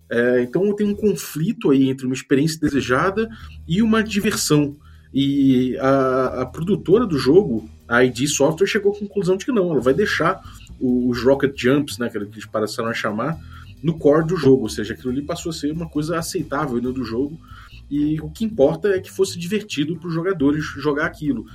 É, 0.09 0.41
então 0.41 0.73
tem 0.73 0.87
um 0.87 0.95
conflito 0.95 1.71
aí 1.71 1.89
entre 1.89 2.05
uma 2.05 2.15
experiência 2.15 2.59
desejada 2.61 3.29
e 3.67 3.81
uma 3.81 4.01
diversão. 4.01 4.77
E 5.13 5.77
a, 5.79 6.43
a, 6.43 6.45
produtora 6.45 7.05
do 7.05 7.17
jogo, 7.17 7.69
a 7.87 8.03
ID 8.05 8.27
Software, 8.27 8.67
chegou 8.67 8.93
à 8.93 8.99
conclusão 8.99 9.35
de 9.35 9.45
que 9.45 9.51
não, 9.51 9.71
ela 9.71 9.81
vai 9.81 9.93
deixar 9.93 10.41
os 10.79 11.23
Rocket 11.23 11.59
Jumps, 11.59 11.97
né, 11.97 12.09
que 12.09 12.17
eles 12.17 12.45
passaram 12.45 12.89
a 12.89 12.93
chamar, 12.93 13.37
no 13.81 13.97
core 13.97 14.27
do 14.27 14.37
jogo, 14.37 14.63
ou 14.63 14.69
seja, 14.69 14.93
aquilo 14.93 15.11
ali 15.11 15.21
passou 15.21 15.49
a 15.49 15.53
ser 15.53 15.71
uma 15.71 15.87
coisa 15.87 16.17
aceitável 16.17 16.75
dentro 16.75 16.93
do 16.93 17.03
jogo. 17.03 17.39
E 17.89 18.19
o 18.19 18.29
que 18.29 18.43
importa 18.43 18.89
é 18.89 18.99
que 18.99 19.11
fosse 19.11 19.37
divertido 19.39 19.97
para 19.97 20.07
os 20.07 20.13
jogadores 20.13 20.65
jogar 20.65 21.05
aquilo. 21.05 21.45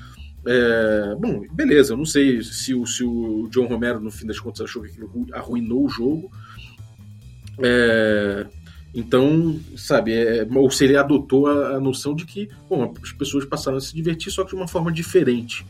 É, 0.47 1.15
bom, 1.21 1.43
beleza, 1.53 1.93
eu 1.93 1.97
não 1.97 2.07
sei 2.07 2.43
se 2.43 2.75
o, 2.75 2.87
se 2.87 3.05
o 3.05 3.49
John 3.51 3.67
Romero, 3.67 4.01
no 4.01 4.11
fim 4.11 4.27
das 4.27 4.41
contas, 4.41 4.63
achou 4.63 4.83
que 4.83 4.89
aquilo 4.89 5.27
arruinou 5.33 5.85
o 5.85 5.89
jogo, 5.89 6.31
é, 7.61 8.47
então, 8.95 9.59
sabe, 9.77 10.13
é, 10.13 10.47
ou 10.55 10.71
se 10.71 10.85
ele 10.85 10.97
adotou 10.97 11.47
a, 11.47 11.77
a, 11.77 11.81
noção 11.81 12.15
de 12.15 12.27
que 12.27 12.49
bom, 12.69 12.93
as 13.03 13.13
pessoas 13.13 13.45
passaram 13.45 13.79
a 13.79 13.81
se 13.81 13.95
divertir, 13.95 14.31
só 14.31 14.45
que 14.45 14.51
de 14.51 14.57
uma 14.57 14.69
forma 14.69 14.93
diferente. 14.93 15.65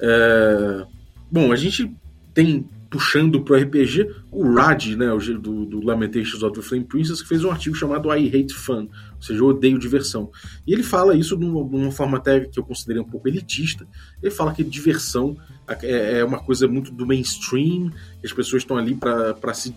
É, 0.00 0.86
bom, 1.30 1.52
a 1.52 1.56
gente 1.56 1.94
tem 2.32 2.66
puxando 2.92 3.40
pro 3.40 3.56
RPG, 3.56 4.06
o 4.30 4.52
Raj, 4.52 4.94
né, 4.96 5.06
do, 5.40 5.64
do 5.64 5.80
Lamentations 5.82 6.42
of 6.42 6.54
the 6.54 6.60
Flame 6.60 6.84
Princess, 6.84 7.22
que 7.22 7.28
fez 7.28 7.42
um 7.42 7.50
artigo 7.50 7.74
chamado 7.74 8.14
I 8.14 8.28
Hate 8.28 8.52
Fun, 8.52 8.86
ou 9.16 9.22
seja, 9.22 9.40
eu 9.40 9.46
odeio 9.46 9.78
diversão. 9.78 10.30
E 10.66 10.74
ele 10.74 10.82
fala 10.82 11.16
isso 11.16 11.34
de 11.34 11.42
uma, 11.42 11.66
de 11.66 11.74
uma 11.74 11.90
forma 11.90 12.18
até 12.18 12.40
que 12.40 12.58
eu 12.58 12.62
considerei 12.62 13.00
um 13.00 13.08
pouco 13.08 13.26
elitista. 13.26 13.88
Ele 14.22 14.30
fala 14.30 14.52
que 14.52 14.62
diversão 14.62 15.38
é, 15.66 16.18
é 16.18 16.24
uma 16.24 16.38
coisa 16.38 16.68
muito 16.68 16.92
do 16.92 17.06
mainstream, 17.06 17.90
as 18.22 18.30
pessoas 18.30 18.62
estão 18.62 18.76
ali 18.76 18.94
para 18.94 19.54
se, 19.54 19.74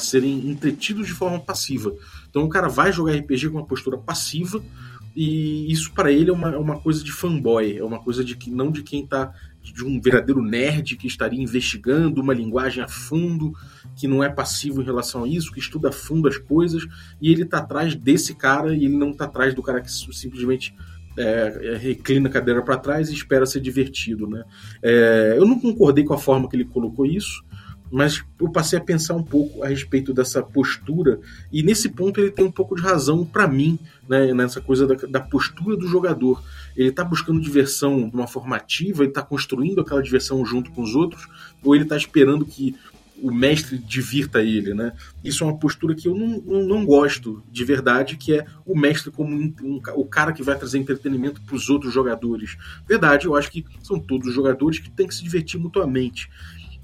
serem 0.00 0.50
entretidos 0.50 1.06
de 1.06 1.12
forma 1.12 1.38
passiva. 1.38 1.94
Então 2.28 2.42
o 2.42 2.48
cara 2.48 2.68
vai 2.68 2.92
jogar 2.92 3.14
RPG 3.14 3.50
com 3.50 3.58
uma 3.58 3.66
postura 3.66 3.96
passiva, 3.96 4.60
e 5.14 5.70
isso 5.70 5.92
para 5.92 6.10
ele 6.10 6.30
é 6.30 6.32
uma, 6.32 6.52
é 6.52 6.58
uma 6.58 6.80
coisa 6.80 7.02
de 7.02 7.12
fanboy, 7.12 7.76
é 7.76 7.84
uma 7.84 8.00
coisa 8.00 8.24
de 8.24 8.36
que 8.36 8.50
não 8.50 8.70
de 8.70 8.82
quem 8.82 9.04
está 9.04 9.32
de 9.62 9.84
um 9.84 10.00
verdadeiro 10.00 10.42
nerd 10.42 10.96
que 10.96 11.06
estaria 11.06 11.40
investigando 11.40 12.20
uma 12.20 12.34
linguagem 12.34 12.82
a 12.82 12.88
fundo, 12.88 13.52
que 13.96 14.08
não 14.08 14.22
é 14.24 14.28
passivo 14.28 14.80
em 14.80 14.84
relação 14.84 15.24
a 15.24 15.28
isso, 15.28 15.52
que 15.52 15.60
estuda 15.60 15.90
a 15.90 15.92
fundo 15.92 16.28
as 16.28 16.38
coisas, 16.38 16.86
e 17.20 17.30
ele 17.30 17.42
está 17.42 17.58
atrás 17.58 17.94
desse 17.94 18.34
cara 18.34 18.74
e 18.74 18.84
ele 18.84 18.96
não 18.96 19.10
está 19.10 19.26
atrás 19.26 19.54
do 19.54 19.62
cara 19.62 19.80
que 19.80 19.90
simplesmente 19.90 20.74
é, 21.16 21.72
é 21.74 21.76
reclina 21.76 22.28
a 22.28 22.32
cadeira 22.32 22.62
para 22.62 22.78
trás 22.78 23.10
e 23.10 23.14
espera 23.14 23.44
ser 23.46 23.60
divertido. 23.60 24.26
Né? 24.26 24.44
É, 24.82 25.34
eu 25.36 25.46
não 25.46 25.58
concordei 25.58 26.04
com 26.04 26.14
a 26.14 26.18
forma 26.18 26.48
que 26.48 26.56
ele 26.56 26.64
colocou 26.64 27.04
isso, 27.04 27.44
mas 27.90 28.24
eu 28.40 28.48
passei 28.50 28.78
a 28.78 28.82
pensar 28.82 29.14
um 29.14 29.22
pouco 29.22 29.64
a 29.64 29.68
respeito 29.68 30.14
dessa 30.14 30.42
postura, 30.42 31.18
e 31.52 31.62
nesse 31.62 31.88
ponto 31.88 32.20
ele 32.20 32.30
tem 32.30 32.44
um 32.44 32.52
pouco 32.52 32.76
de 32.76 32.82
razão 32.82 33.26
para 33.26 33.48
mim, 33.48 33.78
né, 34.08 34.32
nessa 34.32 34.60
coisa 34.60 34.86
da, 34.86 34.94
da, 34.94 35.20
postura 35.20 35.76
do 35.76 35.88
jogador. 35.88 36.40
Ele 36.76 36.88
está 36.88 37.04
buscando 37.04 37.40
diversão 37.40 38.08
de 38.08 38.14
uma 38.14 38.26
forma 38.26 38.56
ativa, 38.56 39.02
ele 39.02 39.10
está 39.10 39.22
construindo 39.22 39.80
aquela 39.80 40.02
diversão 40.02 40.44
junto 40.44 40.70
com 40.70 40.82
os 40.82 40.94
outros, 40.94 41.26
ou 41.62 41.74
ele 41.74 41.84
está 41.84 41.96
esperando 41.96 42.44
que 42.44 42.76
o 43.22 43.30
mestre 43.30 43.78
divirta 43.78 44.42
ele, 44.42 44.72
né? 44.72 44.92
Isso 45.22 45.44
é 45.44 45.46
uma 45.46 45.58
postura 45.58 45.94
que 45.94 46.08
eu 46.08 46.14
não, 46.14 46.40
não, 46.40 46.62
não 46.62 46.86
gosto 46.86 47.42
de 47.50 47.64
verdade, 47.64 48.16
que 48.16 48.34
é 48.34 48.46
o 48.64 48.76
mestre 48.76 49.10
como 49.10 49.34
um, 49.34 49.54
um, 49.62 49.80
o 49.94 50.04
cara 50.04 50.32
que 50.32 50.42
vai 50.42 50.56
trazer 50.56 50.78
entretenimento 50.78 51.40
para 51.42 51.54
os 51.54 51.68
outros 51.68 51.92
jogadores. 51.92 52.56
Verdade, 52.88 53.26
eu 53.26 53.36
acho 53.36 53.50
que 53.50 53.64
são 53.82 53.98
todos 53.98 54.28
os 54.28 54.34
jogadores 54.34 54.78
que 54.78 54.90
têm 54.90 55.06
que 55.06 55.14
se 55.14 55.22
divertir 55.22 55.60
mutuamente. 55.60 56.30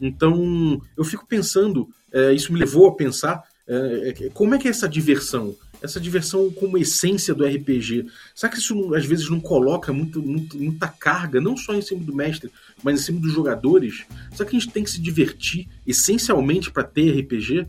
Então, 0.00 0.81
eu 0.97 1.05
fico 1.05 1.26
pensando, 1.26 1.88
é, 2.12 2.33
isso 2.33 2.52
me 2.52 2.59
levou 2.59 2.87
a 2.88 2.95
pensar, 2.95 3.43
é, 3.66 4.14
é, 4.21 4.28
como 4.31 4.55
é 4.55 4.59
que 4.59 4.69
é 4.69 4.71
essa 4.71 4.88
diversão? 4.88 5.57
Essa 5.83 6.00
diversão 6.00 6.50
como 6.50 6.78
essência 6.78 7.35
do 7.35 7.45
RPG. 7.45 8.06
Será 8.35 8.52
que 8.52 8.59
isso 8.59 8.95
às 8.95 9.04
vezes 9.04 9.28
não 9.28 9.40
coloca 9.40 9.92
muito, 9.92 10.23
muito, 10.23 10.59
muita 10.59 10.88
carga, 10.88 11.40
não 11.40 11.56
só 11.56 11.75
em 11.75 11.83
cima 11.83 12.02
do 12.02 12.14
mestre, 12.14 12.50
mas 12.83 13.00
em 13.00 13.02
cima 13.04 13.21
dos 13.21 13.33
jogadores? 13.33 14.04
Será 14.33 14.49
que 14.49 14.56
a 14.56 14.59
gente 14.59 14.73
tem 14.73 14.83
que 14.83 14.90
se 14.90 15.00
divertir 15.00 15.68
essencialmente 15.87 16.71
para 16.71 16.83
ter 16.83 17.21
RPG? 17.21 17.66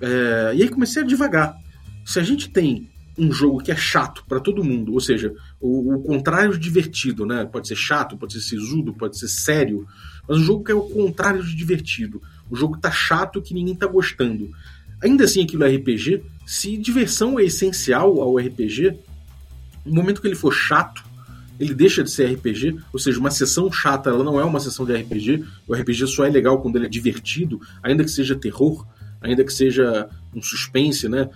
É, 0.00 0.52
e 0.56 0.62
aí 0.62 0.68
comecei 0.68 1.02
a 1.02 1.06
devagar. 1.06 1.56
Se 2.04 2.18
a 2.18 2.22
gente 2.22 2.50
tem 2.50 2.90
um 3.16 3.32
jogo 3.32 3.62
que 3.62 3.70
é 3.70 3.76
chato 3.76 4.24
para 4.28 4.40
todo 4.40 4.64
mundo, 4.64 4.92
ou 4.92 5.00
seja, 5.00 5.32
o, 5.60 5.94
o, 5.94 6.02
contrário 6.02 6.52
de 6.52 6.58
divertido, 6.58 7.24
né? 7.24 7.44
Pode 7.44 7.68
ser 7.68 7.76
chato, 7.76 8.16
pode 8.16 8.32
ser 8.32 8.40
sisudo, 8.40 8.92
pode 8.92 9.18
ser 9.18 9.28
sério, 9.28 9.86
mas 10.28 10.38
um 10.38 10.42
jogo 10.42 10.64
que 10.64 10.72
é 10.72 10.74
o 10.74 10.82
contrário 10.82 11.42
de 11.42 11.54
divertido. 11.54 12.20
O 12.50 12.56
jogo 12.56 12.76
tá 12.76 12.90
chato 12.90 13.40
que 13.40 13.54
ninguém 13.54 13.74
tá 13.74 13.86
gostando. 13.86 14.50
Ainda 15.04 15.24
assim, 15.24 15.44
aquilo 15.44 15.64
é 15.64 15.76
RPG. 15.76 16.22
Se 16.46 16.78
diversão 16.78 17.38
é 17.38 17.44
essencial 17.44 18.22
ao 18.22 18.38
RPG, 18.38 18.98
no 19.84 19.94
momento 19.96 20.22
que 20.22 20.26
ele 20.26 20.34
for 20.34 20.50
chato, 20.50 21.04
ele 21.60 21.74
deixa 21.74 22.02
de 22.02 22.10
ser 22.10 22.32
RPG, 22.32 22.78
ou 22.90 22.98
seja, 22.98 23.20
uma 23.20 23.30
sessão 23.30 23.70
chata, 23.70 24.08
ela 24.08 24.24
não 24.24 24.40
é 24.40 24.44
uma 24.44 24.58
sessão 24.58 24.86
de 24.86 24.94
RPG. 24.94 25.44
O 25.68 25.74
RPG 25.74 26.06
só 26.06 26.24
é 26.24 26.30
legal 26.30 26.60
quando 26.62 26.76
ele 26.76 26.86
é 26.86 26.88
divertido, 26.88 27.60
ainda 27.82 28.02
que 28.02 28.10
seja 28.10 28.34
terror, 28.34 28.86
ainda 29.20 29.44
que 29.44 29.52
seja 29.52 30.08
um 30.34 30.42
suspense, 30.42 31.06
né? 31.06 31.28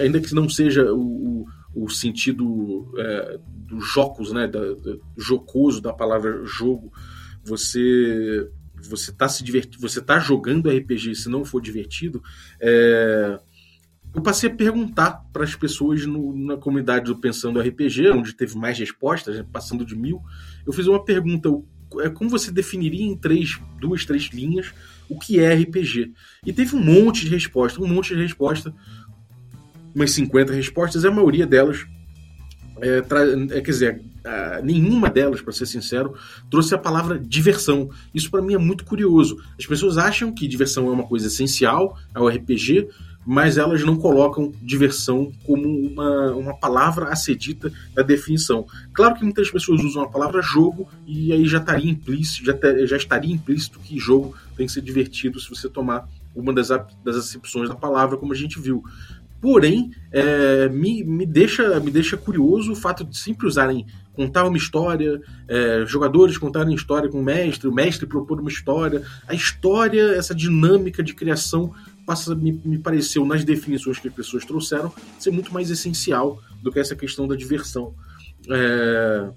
ainda 0.00 0.20
que 0.20 0.32
não 0.32 0.48
seja 0.48 0.92
o, 0.92 1.44
o, 1.74 1.84
o 1.84 1.90
sentido 1.90 2.94
é, 2.96 3.38
dos 3.66 3.92
jogos, 3.92 4.32
né? 4.32 4.46
Da, 4.46 4.60
da, 4.60 4.96
jocoso 5.18 5.80
da 5.80 5.92
palavra 5.92 6.44
jogo 6.44 6.92
você 7.44 8.48
você 8.88 9.12
tá 9.12 9.28
se 9.28 9.42
divertindo, 9.42 9.80
você 9.80 10.00
tá 10.00 10.18
jogando 10.18 10.70
RPG 10.70 11.14
se 11.14 11.28
não 11.28 11.44
for 11.44 11.60
divertido, 11.60 12.22
é... 12.60 13.38
eu 14.14 14.22
passei 14.22 14.50
a 14.50 14.54
perguntar 14.54 15.24
para 15.32 15.44
as 15.44 15.54
pessoas 15.54 16.06
no, 16.06 16.36
na 16.36 16.56
comunidade 16.56 17.06
do 17.06 17.18
Pensando 17.18 17.60
RPG, 17.60 18.10
onde 18.10 18.34
teve 18.34 18.56
mais 18.56 18.78
respostas, 18.78 19.36
né, 19.36 19.46
passando 19.52 19.84
de 19.84 19.94
mil. 19.94 20.22
Eu 20.66 20.72
fiz 20.72 20.86
uma 20.86 21.04
pergunta: 21.04 21.48
é 22.00 22.08
como 22.08 22.30
você 22.30 22.50
definiria 22.50 23.04
em 23.04 23.16
três, 23.16 23.60
duas, 23.80 24.04
três 24.04 24.24
linhas 24.32 24.72
o 25.10 25.18
que 25.18 25.40
é 25.40 25.52
RPG? 25.52 26.12
E 26.46 26.52
teve 26.52 26.76
um 26.76 26.82
monte 26.82 27.24
de 27.24 27.30
respostas, 27.30 27.82
um 27.82 27.88
monte 27.88 28.14
de 28.14 28.22
respostas, 28.22 28.72
umas 29.92 30.12
50 30.12 30.52
respostas, 30.52 31.04
a 31.04 31.10
maioria 31.10 31.46
delas 31.46 31.84
é, 32.82 32.98
é, 32.98 33.60
quer 33.60 33.70
dizer, 33.70 34.02
nenhuma 34.62 35.08
delas, 35.08 35.40
para 35.40 35.52
ser 35.52 35.66
sincero, 35.66 36.14
trouxe 36.50 36.74
a 36.74 36.78
palavra 36.78 37.18
diversão. 37.18 37.90
Isso 38.14 38.30
para 38.30 38.42
mim 38.42 38.54
é 38.54 38.58
muito 38.58 38.84
curioso. 38.84 39.42
As 39.58 39.66
pessoas 39.66 39.98
acham 39.98 40.32
que 40.32 40.46
diversão 40.46 40.88
é 40.88 40.90
uma 40.90 41.06
coisa 41.06 41.26
essencial 41.26 41.96
ao 42.14 42.28
RPG, 42.28 42.88
mas 43.24 43.58
elas 43.58 43.84
não 43.84 43.96
colocam 43.96 44.52
diversão 44.62 45.30
como 45.44 45.68
uma, 45.68 46.32
uma 46.32 46.56
palavra 46.56 47.06
acedita 47.06 47.70
da 47.94 48.02
definição. 48.02 48.66
Claro 48.92 49.14
que 49.14 49.24
muitas 49.24 49.50
pessoas 49.50 49.82
usam 49.82 50.02
a 50.02 50.08
palavra 50.08 50.40
jogo 50.40 50.88
e 51.06 51.32
aí 51.32 51.46
já 51.46 51.58
estaria 51.58 51.90
implícito, 51.90 52.44
já, 52.44 52.54
ter, 52.54 52.86
já 52.86 52.96
estaria 52.96 53.32
implícito 53.32 53.78
que 53.80 53.98
jogo 53.98 54.34
tem 54.56 54.66
que 54.66 54.72
ser 54.72 54.80
divertido 54.80 55.38
se 55.38 55.48
você 55.48 55.68
tomar 55.68 56.08
uma 56.34 56.52
das, 56.52 56.68
das 57.04 57.16
acepções 57.16 57.68
da 57.68 57.74
palavra, 57.74 58.16
como 58.16 58.32
a 58.32 58.36
gente 58.36 58.58
viu. 58.60 58.82
Porém, 59.40 59.90
é, 60.12 60.68
me, 60.68 61.02
me, 61.02 61.24
deixa, 61.24 61.80
me 61.80 61.90
deixa 61.90 62.16
curioso 62.16 62.72
o 62.72 62.76
fato 62.76 63.04
de 63.04 63.16
sempre 63.16 63.46
usarem 63.46 63.86
contar 64.12 64.44
uma 64.44 64.56
história, 64.56 65.20
é, 65.48 65.84
jogadores 65.86 66.36
contarem 66.36 66.74
história 66.74 67.08
com 67.08 67.20
o 67.20 67.24
mestre, 67.24 67.66
o 67.66 67.72
mestre 67.72 68.06
propor 68.06 68.38
uma 68.38 68.50
história. 68.50 69.02
A 69.26 69.34
história, 69.34 70.14
essa 70.14 70.34
dinâmica 70.34 71.02
de 71.02 71.14
criação, 71.14 71.72
passa, 72.04 72.34
me, 72.34 72.52
me 72.64 72.78
pareceu, 72.78 73.24
nas 73.24 73.42
definições 73.42 73.98
que 73.98 74.08
as 74.08 74.14
pessoas 74.14 74.44
trouxeram, 74.44 74.92
ser 75.18 75.30
muito 75.30 75.54
mais 75.54 75.70
essencial 75.70 76.38
do 76.62 76.70
que 76.70 76.78
essa 76.78 76.94
questão 76.94 77.26
da 77.26 77.34
diversão. 77.34 77.94
É, 78.50 79.30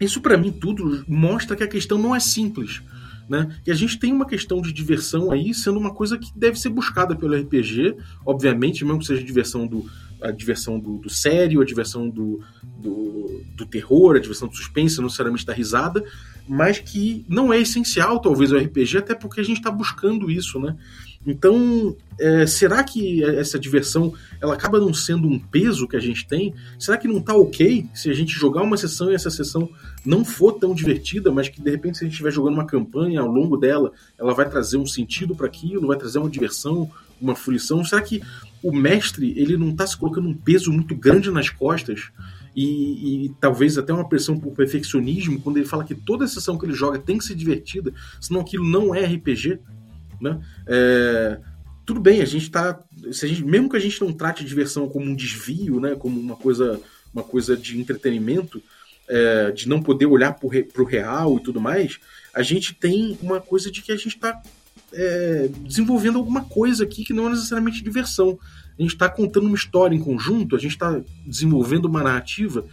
isso, 0.00 0.20
para 0.20 0.36
mim, 0.36 0.52
tudo 0.52 1.04
mostra 1.08 1.56
que 1.56 1.64
a 1.64 1.68
questão 1.68 1.98
não 1.98 2.14
é 2.14 2.20
simples 2.20 2.82
né? 3.28 3.54
E 3.66 3.70
a 3.70 3.74
gente 3.74 3.98
tem 3.98 4.12
uma 4.12 4.26
questão 4.26 4.60
de 4.60 4.72
diversão 4.72 5.30
aí 5.30 5.52
sendo 5.52 5.78
uma 5.78 5.92
coisa 5.92 6.16
que 6.16 6.30
deve 6.34 6.58
ser 6.58 6.70
buscada 6.70 7.14
pelo 7.14 7.34
RPG, 7.34 7.96
obviamente, 8.24 8.84
mesmo 8.84 9.00
que 9.00 9.06
seja 9.06 9.22
diversão 9.22 9.66
do, 9.66 9.84
a 10.20 10.30
diversão 10.30 10.78
do, 10.78 10.98
do 10.98 11.10
sério, 11.10 11.60
a 11.60 11.64
diversão 11.64 12.08
do, 12.08 12.40
do, 12.62 13.42
do, 13.54 13.66
terror, 13.66 14.16
a 14.16 14.20
diversão 14.20 14.48
do 14.48 14.56
suspense, 14.56 14.96
não 14.96 15.04
necessariamente 15.04 15.46
da 15.46 15.52
risada, 15.52 16.04
mas 16.48 16.78
que 16.78 17.24
não 17.28 17.52
é 17.52 17.60
essencial, 17.60 18.18
talvez, 18.18 18.50
o 18.50 18.56
RPG, 18.56 18.98
até 18.98 19.14
porque 19.14 19.40
a 19.40 19.44
gente 19.44 19.58
está 19.58 19.70
buscando 19.70 20.30
isso, 20.30 20.58
né? 20.58 20.76
Então, 21.26 21.94
é, 22.18 22.46
será 22.46 22.82
que 22.82 23.22
essa 23.22 23.58
diversão 23.58 24.14
ela 24.40 24.54
acaba 24.54 24.80
não 24.80 24.94
sendo 24.94 25.28
um 25.28 25.38
peso 25.38 25.86
que 25.86 25.96
a 25.96 26.00
gente 26.00 26.26
tem? 26.26 26.54
Será 26.78 26.96
que 26.96 27.08
não 27.08 27.18
está 27.18 27.34
ok 27.34 27.86
se 27.92 28.08
a 28.08 28.14
gente 28.14 28.32
jogar 28.32 28.62
uma 28.62 28.76
sessão 28.76 29.10
e 29.10 29.14
essa 29.14 29.30
sessão 29.30 29.68
não 30.08 30.24
for 30.24 30.52
tão 30.52 30.74
divertida, 30.74 31.30
mas 31.30 31.50
que 31.50 31.60
de 31.60 31.70
repente 31.70 31.98
se 31.98 32.04
a 32.04 32.06
gente 32.06 32.14
estiver 32.14 32.32
jogando 32.32 32.54
uma 32.54 32.64
campanha 32.64 33.20
ao 33.20 33.28
longo 33.28 33.58
dela, 33.58 33.92
ela 34.18 34.32
vai 34.32 34.48
trazer 34.48 34.78
um 34.78 34.86
sentido 34.86 35.36
para 35.36 35.46
aquilo, 35.46 35.86
vai 35.86 35.98
trazer 35.98 36.18
uma 36.18 36.30
diversão, 36.30 36.90
uma 37.20 37.36
fruição? 37.36 37.84
Será 37.84 38.00
que 38.00 38.22
o 38.62 38.72
mestre 38.72 39.38
ele 39.38 39.58
não 39.58 39.68
está 39.68 39.86
se 39.86 39.98
colocando 39.98 40.26
um 40.26 40.34
peso 40.34 40.72
muito 40.72 40.96
grande 40.96 41.30
nas 41.30 41.50
costas 41.50 42.10
e, 42.56 43.26
e, 43.26 43.28
talvez 43.38 43.76
até 43.76 43.92
uma 43.92 44.08
pressão 44.08 44.40
por 44.40 44.52
perfeccionismo 44.52 45.40
quando 45.42 45.58
ele 45.58 45.66
fala 45.66 45.84
que 45.84 45.94
toda 45.94 46.26
sessão 46.26 46.56
que 46.56 46.64
ele 46.64 46.72
joga 46.72 46.98
tem 46.98 47.18
que 47.18 47.24
ser 47.24 47.34
divertida, 47.34 47.92
senão 48.18 48.40
aquilo 48.40 48.64
não 48.64 48.94
é 48.94 49.04
RPG? 49.04 49.58
Né? 50.20 50.40
É, 50.66 51.38
tudo 51.84 52.00
bem, 52.00 52.22
a 52.22 52.24
gente 52.24 52.44
está. 52.44 52.82
Mesmo 53.44 53.68
que 53.68 53.76
a 53.76 53.80
gente 53.80 54.00
não 54.00 54.12
trate 54.12 54.42
diversão 54.42 54.88
como 54.88 55.04
um 55.04 55.14
desvio, 55.14 55.78
né, 55.80 55.94
como 55.94 56.18
uma 56.18 56.34
coisa, 56.34 56.80
uma 57.12 57.22
coisa 57.22 57.56
de 57.56 57.78
entretenimento, 57.78 58.62
é, 59.08 59.50
de 59.50 59.68
não 59.68 59.80
poder 59.80 60.06
olhar 60.06 60.34
para 60.34 60.46
o 60.46 60.84
real 60.84 61.36
e 61.36 61.42
tudo 61.42 61.60
mais, 61.60 61.98
a 62.34 62.42
gente 62.42 62.74
tem 62.74 63.18
uma 63.22 63.40
coisa 63.40 63.70
de 63.70 63.82
que 63.82 63.90
a 63.90 63.96
gente 63.96 64.16
está 64.16 64.40
é, 64.92 65.48
desenvolvendo 65.62 66.18
alguma 66.18 66.44
coisa 66.44 66.84
aqui 66.84 67.04
que 67.04 67.12
não 67.12 67.26
é 67.26 67.30
necessariamente 67.30 67.82
diversão. 67.82 68.38
A 68.78 68.82
gente 68.82 68.92
está 68.92 69.08
contando 69.08 69.46
uma 69.46 69.56
história 69.56 69.94
em 69.94 70.00
conjunto, 70.00 70.54
a 70.54 70.58
gente 70.58 70.72
está 70.72 71.00
desenvolvendo 71.26 71.86
uma 71.86 72.02
narrativa. 72.02 72.64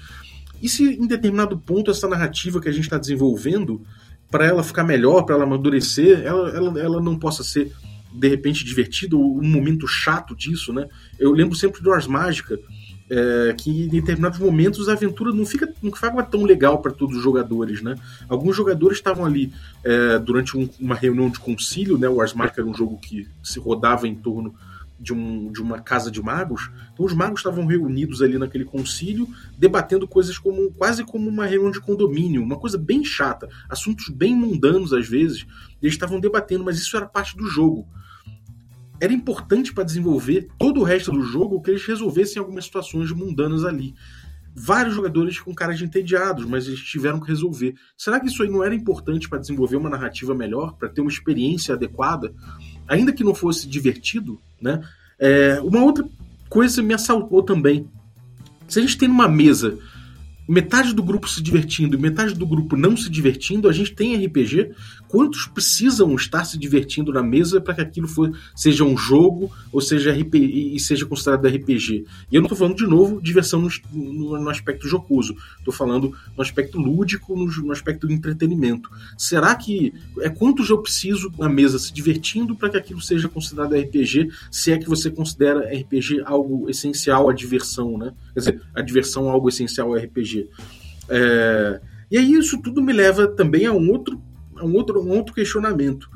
E 0.62 0.70
se 0.70 0.84
em 0.84 1.08
determinado 1.08 1.58
ponto 1.58 1.92
essa 1.92 2.08
narrativa 2.08 2.62
que 2.62 2.70
a 2.70 2.72
gente 2.72 2.84
está 2.84 2.98
desenvolvendo 2.98 3.82
para 4.30 4.46
ela 4.46 4.64
ficar 4.64 4.84
melhor, 4.84 5.24
para 5.24 5.36
ela 5.36 5.44
amadurecer, 5.44 6.22
ela, 6.24 6.50
ela, 6.50 6.80
ela 6.80 7.02
não 7.02 7.18
possa 7.18 7.44
ser 7.44 7.72
de 8.14 8.28
repente 8.30 8.64
divertida, 8.64 9.16
um 9.16 9.44
momento 9.44 9.88
chato 9.88 10.36
disso, 10.36 10.72
né? 10.72 10.88
Eu 11.20 11.32
lembro 11.32 11.56
sempre 11.56 11.82
do 11.82 11.92
Ars 11.92 12.08
Mágica, 12.08 12.58
é, 13.10 13.54
que 13.58 13.86
em 13.86 13.88
determinados 13.88 14.40
momentos 14.40 14.90
a 14.90 14.94
aventura 14.94 15.32
não 15.32 15.46
fica 15.46 15.72
não 15.82 15.92
tão 16.24 16.44
legal 16.44 16.82
para 16.82 16.92
todos 16.92 17.18
os 17.18 17.24
jogadores, 17.24 17.82
né? 17.82 17.96
Alguns 18.28 18.56
jogadores 18.56 18.98
estavam 18.98 19.26
ali 19.26 19.54
é, 19.84 20.20
durante 20.20 20.58
um, 20.58 20.68
uma 20.80 20.96
reunião 20.96 21.30
de 21.30 21.40
concílio, 21.40 21.98
né? 21.98 22.10
O 22.10 22.22
Arsmark 22.22 22.58
era 22.58 22.68
um 22.68 22.74
jogo 22.74 22.98
que 22.98 23.28
se 23.44 23.60
rodava 23.60 24.08
em 24.08 24.16
torno 24.16 24.56
de, 25.00 25.14
um, 25.14 25.52
de 25.52 25.62
uma 25.62 25.80
casa 25.80 26.10
de 26.10 26.22
magos. 26.22 26.70
Então 26.94 27.06
os 27.06 27.14
magos 27.14 27.40
estavam 27.40 27.66
reunidos 27.66 28.22
ali 28.22 28.38
naquele 28.38 28.66
concílio, 28.66 29.28
debatendo 29.58 30.08
coisas 30.08 30.38
como 30.38 30.72
quase 30.72 31.04
como 31.04 31.30
uma 31.30 31.46
reunião 31.46 31.72
de 31.72 31.82
condomínio, 31.82 32.42
uma 32.42 32.58
coisa 32.58 32.78
bem 32.78 33.04
chata, 33.04 33.48
assuntos 33.70 34.10
bem 34.10 34.36
mundanos 34.36 34.94
às 34.94 35.08
vezes. 35.08 35.46
eles 35.82 35.94
estavam 35.94 36.20
debatendo, 36.20 36.64
mas 36.64 36.80
isso 36.80 36.96
era 36.98 37.06
parte 37.06 37.38
do 37.38 37.46
jogo 37.48 37.88
era 39.00 39.14
importante 39.14 39.74
para 39.74 39.84
desenvolver 39.84 40.48
todo 40.58 40.80
o 40.80 40.84
resto 40.84 41.12
do 41.12 41.22
jogo 41.22 41.62
que 41.62 41.72
eles 41.72 41.86
resolvessem 41.86 42.40
algumas 42.40 42.66
situações 42.66 43.12
mundanas 43.12 43.64
ali. 43.64 43.94
Vários 44.56 44.96
jogadores 44.96 45.40
com 45.40 45.54
caras 45.54 45.78
de 45.78 45.84
entediados, 45.84 46.46
mas 46.46 46.68
eles 46.68 46.80
tiveram 46.80 47.20
que 47.20 47.28
resolver. 47.28 47.76
Será 47.98 48.20
que 48.20 48.28
isso 48.28 48.42
aí 48.42 48.50
não 48.50 48.64
era 48.64 48.74
importante 48.74 49.28
para 49.28 49.40
desenvolver 49.40 49.76
uma 49.76 49.90
narrativa 49.90 50.34
melhor, 50.34 50.76
para 50.78 50.88
ter 50.88 51.02
uma 51.02 51.12
experiência 51.12 51.76
adequada, 51.76 52.34
ainda 52.88 53.12
que 53.12 53.24
não 53.24 53.36
fosse 53.36 53.68
divertido, 53.68 54.40
né? 54.62 54.82
É, 55.20 55.60
uma 55.62 55.84
outra 55.84 56.08
coisa 56.50 56.82
me 56.82 56.94
assaltou 56.94 57.44
também. 57.44 57.90
Se 58.68 58.80
a 58.80 58.82
gente 58.82 58.98
tem 58.98 59.10
uma 59.10 59.28
mesa 59.28 59.78
metade 60.48 60.94
do 60.94 61.04
grupo 61.04 61.28
se 61.28 61.42
divertindo 61.42 61.96
e 61.96 62.00
metade 62.00 62.34
do 62.34 62.46
grupo 62.46 62.76
não 62.76 62.96
se 62.96 63.10
divertindo, 63.10 63.68
a 63.68 63.74
gente 63.74 63.94
tem 63.94 64.16
RPG. 64.26 64.72
Quantos 65.08 65.48
precisam 65.48 66.14
estar 66.16 66.44
se 66.46 66.58
divertindo 66.58 67.14
na 67.14 67.24
mesa 67.24 67.62
para 67.62 67.76
que 67.76 67.82
aquilo 67.82 68.08
for, 68.08 68.32
seja 68.56 68.84
um 68.84 68.98
jogo 68.98 69.52
ou 69.72 69.80
seja 69.80 70.12
RPG, 70.12 70.76
e 70.76 70.80
seja 70.80 71.06
considerado 71.06 71.48
RPG? 71.48 72.06
E 72.32 72.36
eu 72.36 72.42
não 72.42 72.48
estou 72.48 72.58
falando 72.58 72.76
de 72.76 72.86
novo 72.86 73.22
diversão 73.22 73.62
no, 73.62 73.70
no, 73.94 74.40
no 74.40 74.50
aspecto 74.50 74.88
jocoso, 74.88 75.36
estou 75.58 75.74
falando 75.74 76.14
no 76.36 76.42
aspecto 76.42 76.78
lúdico, 76.78 77.36
no, 77.36 77.46
no, 77.46 77.72
aspecto 77.72 78.08
do 78.08 78.14
entretenimento. 78.14 78.90
Será 79.18 79.56
que 79.56 79.94
é 80.20 80.30
quantos 80.30 80.70
eu 80.70 80.78
preciso 80.80 81.32
na 81.38 81.48
mesa 81.48 81.80
se 81.80 81.94
divertindo 81.94 82.56
para 82.56 82.70
que 82.70 82.78
aquilo 82.78 83.02
seja 83.02 83.30
considerado 83.30 83.76
RPG? 83.76 84.30
Se 84.52 84.72
é 84.72 84.78
que 84.78 84.90
você 84.90 85.10
considera 85.10 85.62
RPG 85.62 86.22
algo 86.26 86.70
essencial 86.70 87.30
à 87.30 87.34
diversão, 87.34 87.98
né? 87.98 88.14
Quer 88.34 88.40
dizer, 88.40 88.62
a 88.74 88.82
diversão 88.82 89.30
algo 89.30 89.48
essencial 89.48 89.94
ao 89.94 89.96
RPG. 89.96 90.35
É, 91.10 91.82
e 92.10 92.18
aí 92.18 92.34
isso 92.34 92.62
tudo 92.62 92.82
me 92.82 92.94
leva 92.94 93.28
também 93.28 93.66
a 93.66 93.72
um 93.72 93.90
outro, 93.90 94.22
a 94.56 94.66
um 94.66 94.74
outro, 94.74 95.02
um 95.02 95.10
outro 95.10 95.34
questionamento. 95.34 96.10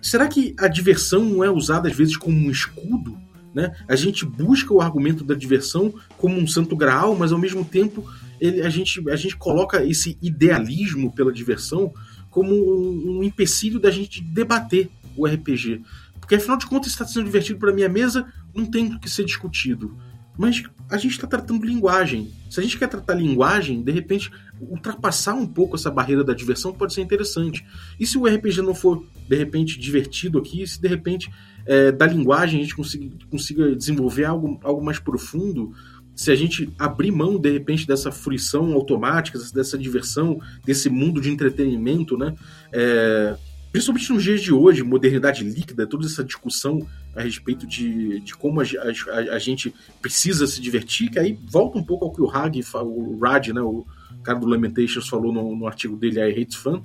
Será 0.00 0.26
que 0.26 0.54
a 0.58 0.68
diversão 0.68 1.24
não 1.24 1.44
é 1.44 1.50
usada 1.50 1.88
às 1.88 1.96
vezes 1.96 2.16
como 2.16 2.36
um 2.36 2.50
escudo? 2.50 3.16
Né? 3.54 3.74
A 3.86 3.94
gente 3.94 4.24
busca 4.24 4.72
o 4.72 4.80
argumento 4.80 5.22
da 5.22 5.34
diversão 5.34 5.94
como 6.16 6.38
um 6.38 6.46
santo 6.46 6.74
graal, 6.74 7.14
mas 7.14 7.32
ao 7.32 7.38
mesmo 7.38 7.64
tempo 7.64 8.04
ele, 8.40 8.62
a, 8.62 8.68
gente, 8.68 9.08
a 9.10 9.16
gente 9.16 9.36
coloca 9.36 9.84
esse 9.84 10.18
idealismo 10.20 11.12
pela 11.12 11.32
diversão 11.32 11.92
como 12.30 12.52
um, 12.52 13.18
um 13.18 13.22
empecilho 13.22 13.78
da 13.78 13.90
gente 13.90 14.22
debater 14.22 14.90
o 15.16 15.26
RPG. 15.26 15.82
Porque 16.18 16.34
afinal 16.36 16.56
de 16.56 16.66
contas, 16.66 16.90
está 16.90 17.06
sendo 17.06 17.26
divertido 17.26 17.58
para 17.58 17.72
minha 17.72 17.88
mesa, 17.88 18.26
não 18.54 18.64
tem 18.64 18.94
o 18.94 18.98
que 18.98 19.08
ser 19.08 19.24
discutido. 19.24 19.96
Mas 20.36 20.62
a 20.90 20.96
gente 20.96 21.12
está 21.12 21.26
tratando 21.26 21.64
linguagem. 21.64 22.32
Se 22.50 22.60
a 22.60 22.62
gente 22.62 22.78
quer 22.78 22.88
tratar 22.88 23.14
linguagem, 23.14 23.82
de 23.82 23.92
repente, 23.92 24.30
ultrapassar 24.60 25.34
um 25.34 25.46
pouco 25.46 25.76
essa 25.76 25.90
barreira 25.90 26.24
da 26.24 26.32
diversão 26.32 26.72
pode 26.72 26.94
ser 26.94 27.02
interessante. 27.02 27.64
E 27.98 28.06
se 28.06 28.18
o 28.18 28.26
RPG 28.26 28.62
não 28.62 28.74
for, 28.74 29.04
de 29.28 29.36
repente, 29.36 29.78
divertido 29.78 30.38
aqui, 30.38 30.66
se 30.66 30.80
de 30.80 30.88
repente 30.88 31.30
é, 31.66 31.92
da 31.92 32.06
linguagem 32.06 32.60
a 32.60 32.62
gente 32.62 32.74
consiga, 32.74 33.10
consiga 33.30 33.76
desenvolver 33.76 34.24
algo, 34.24 34.58
algo 34.62 34.84
mais 34.84 34.98
profundo, 34.98 35.72
se 36.14 36.30
a 36.30 36.34
gente 36.36 36.70
abrir 36.78 37.10
mão, 37.10 37.38
de 37.38 37.50
repente, 37.50 37.86
dessa 37.86 38.12
fruição 38.12 38.72
automática, 38.74 39.38
dessa 39.54 39.78
diversão, 39.78 40.40
desse 40.64 40.90
mundo 40.90 41.20
de 41.20 41.30
entretenimento, 41.30 42.18
né? 42.18 42.34
É, 42.70 43.36
principalmente 43.72 44.12
nos 44.12 44.22
dias 44.22 44.42
de 44.42 44.52
hoje, 44.52 44.82
modernidade 44.82 45.42
líquida, 45.42 45.86
toda 45.86 46.04
essa 46.04 46.22
discussão 46.22 46.86
a 47.16 47.22
respeito 47.22 47.66
de, 47.66 48.20
de 48.20 48.34
como 48.34 48.60
a, 48.60 48.64
a, 48.64 49.34
a, 49.34 49.38
gente 49.38 49.74
precisa 50.00 50.46
se 50.46 50.60
divertir, 50.60 51.10
que 51.10 51.18
aí 51.18 51.38
volta 51.50 51.78
um 51.78 51.84
pouco 51.84 52.04
ao 52.04 52.12
que 52.12 52.20
o 52.20 52.30
Hag, 52.30 52.62
o 52.74 53.18
Rad, 53.18 53.48
né, 53.48 53.62
o 53.62 53.86
cara 54.22 54.38
do 54.38 54.46
Lamentations, 54.46 55.08
falou 55.08 55.32
no, 55.32 55.56
no 55.56 55.66
artigo 55.66 55.96
dele, 55.96 56.20
I 56.20 56.42
Hate 56.42 56.56
Fun, 56.56 56.82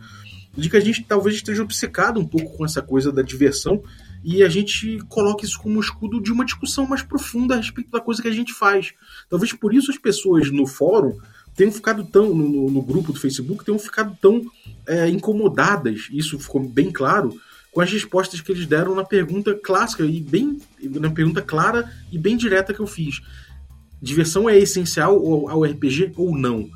de 0.56 0.70
que 0.70 0.78
a 0.78 0.80
gente 0.80 1.04
talvez 1.04 1.36
esteja 1.36 1.62
obcecado 1.62 2.20
um 2.20 2.26
pouco 2.26 2.58
com 2.58 2.66
essa 2.66 2.82
coisa 2.82 3.12
da 3.12 3.22
diversão 3.22 3.84
e 4.24 4.42
a 4.42 4.50
gente 4.50 5.00
coloca 5.08 5.46
isso 5.46 5.60
como 5.60 5.80
escudo 5.80 6.22
de 6.22 6.32
uma 6.32 6.44
discussão 6.44 6.88
mais 6.88 7.04
profunda 7.04 7.54
a 7.54 7.58
respeito 7.58 7.92
da 7.92 8.02
coisa 8.02 8.22
que 8.22 8.28
a 8.28 8.34
gente 8.34 8.54
faz. 8.54 8.94
Talvez 9.30 9.54
por 9.54 9.74
isso 9.74 9.92
as 9.92 9.98
pessoas 9.98 10.52
no 10.52 10.66
fórum 10.66 11.18
tenham 11.58 11.72
ficado 11.72 12.06
tão, 12.06 12.34
no, 12.34 12.70
no 12.70 12.82
grupo 12.84 13.12
do 13.12 13.20
Facebook, 13.20 13.66
tenham 13.66 13.80
ficado 13.80 14.16
tão 14.22 14.46
é, 14.86 15.10
incomodadas, 15.10 16.08
isso 16.12 16.40
ficou 16.40 16.62
bem 16.62 16.92
claro, 16.92 17.36
com 17.72 17.82
as 17.82 17.92
respostas 17.92 18.40
que 18.40 18.52
eles 18.52 18.68
deram 18.68 18.96
na 18.96 19.04
pergunta 19.04 19.54
clássica 19.56 20.06
e 20.06 20.22
bem 20.22 20.60
na 20.82 21.10
pergunta 21.10 21.42
clara 21.42 21.92
e 22.12 22.18
bem 22.18 22.38
direta 22.38 22.74
que 22.74 22.80
eu 22.80 22.88
fiz. 22.88 23.22
Diversão 24.02 24.48
é 24.48 24.58
essencial 24.58 25.16
ao 25.50 25.64
RPG 25.64 26.14
ou 26.16 26.38
não? 26.38 26.70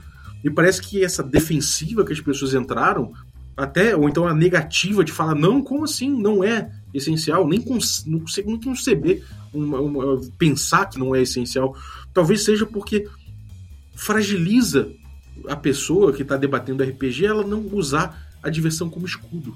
Me 0.43 0.49
parece 0.49 0.81
que 0.81 1.03
essa 1.03 1.21
defensiva 1.21 2.03
que 2.03 2.13
as 2.13 2.19
pessoas 2.19 2.55
entraram, 2.55 3.13
até 3.55 3.95
ou 3.95 4.09
então 4.09 4.27
a 4.27 4.33
negativa 4.33 5.03
de 5.03 5.11
falar 5.11 5.35
não, 5.35 5.61
como 5.61 5.83
assim? 5.83 6.09
Não 6.09 6.43
é 6.43 6.71
essencial, 6.93 7.47
nem 7.47 7.61
cons 7.61 8.03
não 8.05 8.19
consigo 8.19 8.59
conceber 8.59 9.23
uma, 9.53 9.79
uma, 9.79 10.21
pensar 10.37 10.87
que 10.87 10.97
não 10.97 11.15
é 11.15 11.21
essencial. 11.21 11.75
Talvez 12.13 12.43
seja 12.43 12.65
porque 12.65 13.07
fragiliza 14.01 14.91
a 15.47 15.55
pessoa 15.55 16.11
que 16.11 16.23
está 16.23 16.35
debatendo 16.35 16.83
RPG 16.83 17.23
ela 17.23 17.45
não 17.45 17.67
usar 17.71 18.33
a 18.41 18.49
diversão 18.49 18.89
como 18.89 19.05
escudo. 19.05 19.55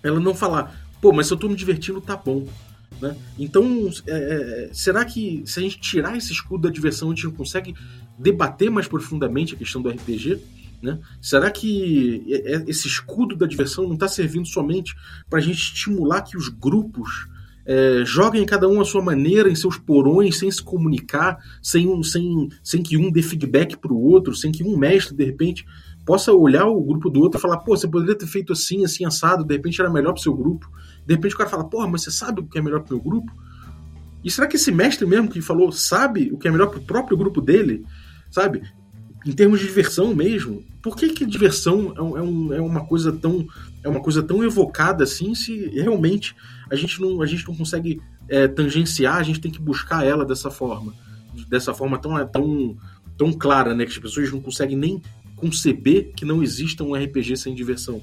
Ela 0.00 0.20
não 0.20 0.32
falar, 0.32 0.80
pô, 1.00 1.12
mas 1.12 1.26
se 1.26 1.32
eu 1.32 1.34
estou 1.34 1.50
me 1.50 1.56
divertindo, 1.56 2.00
tá 2.00 2.16
bom. 2.16 2.46
Né? 3.02 3.16
Então, 3.36 3.90
é, 4.06 4.12
é, 4.12 4.70
será 4.72 5.04
que 5.04 5.42
se 5.44 5.58
a 5.58 5.62
gente 5.62 5.80
tirar 5.80 6.16
esse 6.16 6.30
escudo 6.30 6.68
da 6.68 6.72
diversão, 6.72 7.10
a 7.10 7.14
gente 7.16 7.28
consegue 7.30 7.74
debater 8.16 8.70
mais 8.70 8.86
profundamente 8.86 9.56
a 9.56 9.58
questão 9.58 9.82
do 9.82 9.88
RPG? 9.88 10.40
Né? 10.80 11.00
Será 11.20 11.50
que 11.50 12.24
é, 12.28 12.54
é, 12.54 12.64
esse 12.68 12.86
escudo 12.86 13.34
da 13.34 13.44
diversão 13.44 13.88
não 13.88 13.94
está 13.94 14.06
servindo 14.06 14.46
somente 14.46 14.94
para 15.28 15.40
a 15.40 15.42
gente 15.42 15.58
estimular 15.58 16.22
que 16.22 16.36
os 16.36 16.48
grupos 16.48 17.26
é, 17.66 18.02
joguem 18.04 18.44
cada 18.44 18.68
um 18.68 18.80
à 18.80 18.84
sua 18.84 19.02
maneira, 19.02 19.50
em 19.50 19.54
seus 19.54 19.78
porões, 19.78 20.38
sem 20.38 20.50
se 20.50 20.62
comunicar, 20.62 21.38
sem, 21.62 22.02
sem, 22.02 22.48
sem 22.62 22.82
que 22.82 22.96
um 22.96 23.10
dê 23.10 23.22
feedback 23.22 23.76
para 23.76 23.92
o 23.92 24.00
outro, 24.00 24.34
sem 24.34 24.52
que 24.52 24.62
um 24.62 24.76
mestre, 24.76 25.14
de 25.14 25.24
repente, 25.24 25.64
possa 26.04 26.32
olhar 26.32 26.66
o 26.66 26.82
grupo 26.82 27.08
do 27.08 27.20
outro 27.20 27.38
e 27.38 27.42
falar, 27.42 27.58
pô, 27.58 27.76
você 27.76 27.88
poderia 27.88 28.14
ter 28.14 28.26
feito 28.26 28.52
assim, 28.52 28.84
assim, 28.84 29.04
assado, 29.04 29.44
de 29.44 29.54
repente 29.54 29.80
era 29.80 29.90
melhor 29.90 30.12
para 30.12 30.20
o 30.20 30.22
seu 30.22 30.34
grupo. 30.34 30.70
De 31.06 31.14
repente 31.14 31.34
o 31.34 31.38
cara 31.38 31.48
fala, 31.48 31.64
porra, 31.64 31.88
mas 31.88 32.02
você 32.02 32.10
sabe 32.10 32.40
o 32.40 32.46
que 32.46 32.58
é 32.58 32.62
melhor 32.62 32.80
para 32.80 32.94
o 32.94 32.96
meu 32.96 33.04
grupo? 33.04 33.32
E 34.22 34.30
será 34.30 34.46
que 34.46 34.56
esse 34.56 34.72
mestre 34.72 35.06
mesmo 35.06 35.28
que 35.28 35.40
falou 35.40 35.70
sabe 35.72 36.30
o 36.32 36.38
que 36.38 36.48
é 36.48 36.50
melhor 36.50 36.68
para 36.68 36.78
o 36.78 36.84
próprio 36.84 37.16
grupo 37.16 37.40
dele? 37.40 37.84
Sabe? 38.30 38.62
Em 39.26 39.32
termos 39.32 39.60
de 39.60 39.66
diversão 39.66 40.14
mesmo, 40.14 40.62
por 40.82 40.96
que, 40.96 41.08
que 41.08 41.24
diversão 41.24 41.94
é, 41.96 42.02
um, 42.02 42.52
é, 42.52 42.60
uma 42.60 42.84
coisa 42.84 43.10
tão 43.10 43.46
é 43.82 43.88
uma 43.88 44.00
coisa 44.00 44.22
tão 44.22 44.44
evocada 44.44 45.04
assim 45.04 45.34
se 45.34 45.68
realmente 45.68 46.36
a 46.70 46.76
gente 46.76 47.00
não, 47.00 47.22
a 47.22 47.26
gente 47.26 47.46
não 47.46 47.54
consegue 47.54 48.00
é, 48.28 48.46
tangenciar, 48.48 49.16
a 49.16 49.22
gente 49.22 49.40
tem 49.40 49.50
que 49.50 49.60
buscar 49.60 50.04
ela 50.04 50.24
dessa 50.24 50.50
forma, 50.50 50.94
dessa 51.48 51.72
forma 51.72 51.98
tão, 51.98 52.26
tão, 52.26 52.76
tão 53.16 53.32
clara, 53.32 53.74
né, 53.74 53.84
que 53.84 53.92
as 53.92 53.98
pessoas 53.98 54.30
não 54.30 54.40
conseguem 54.40 54.76
nem 54.76 55.02
conceber 55.36 56.12
que 56.14 56.24
não 56.24 56.42
exista 56.42 56.84
um 56.84 56.94
RPG 56.94 57.36
sem 57.36 57.54
diversão. 57.54 58.00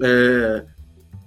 É, 0.00 0.64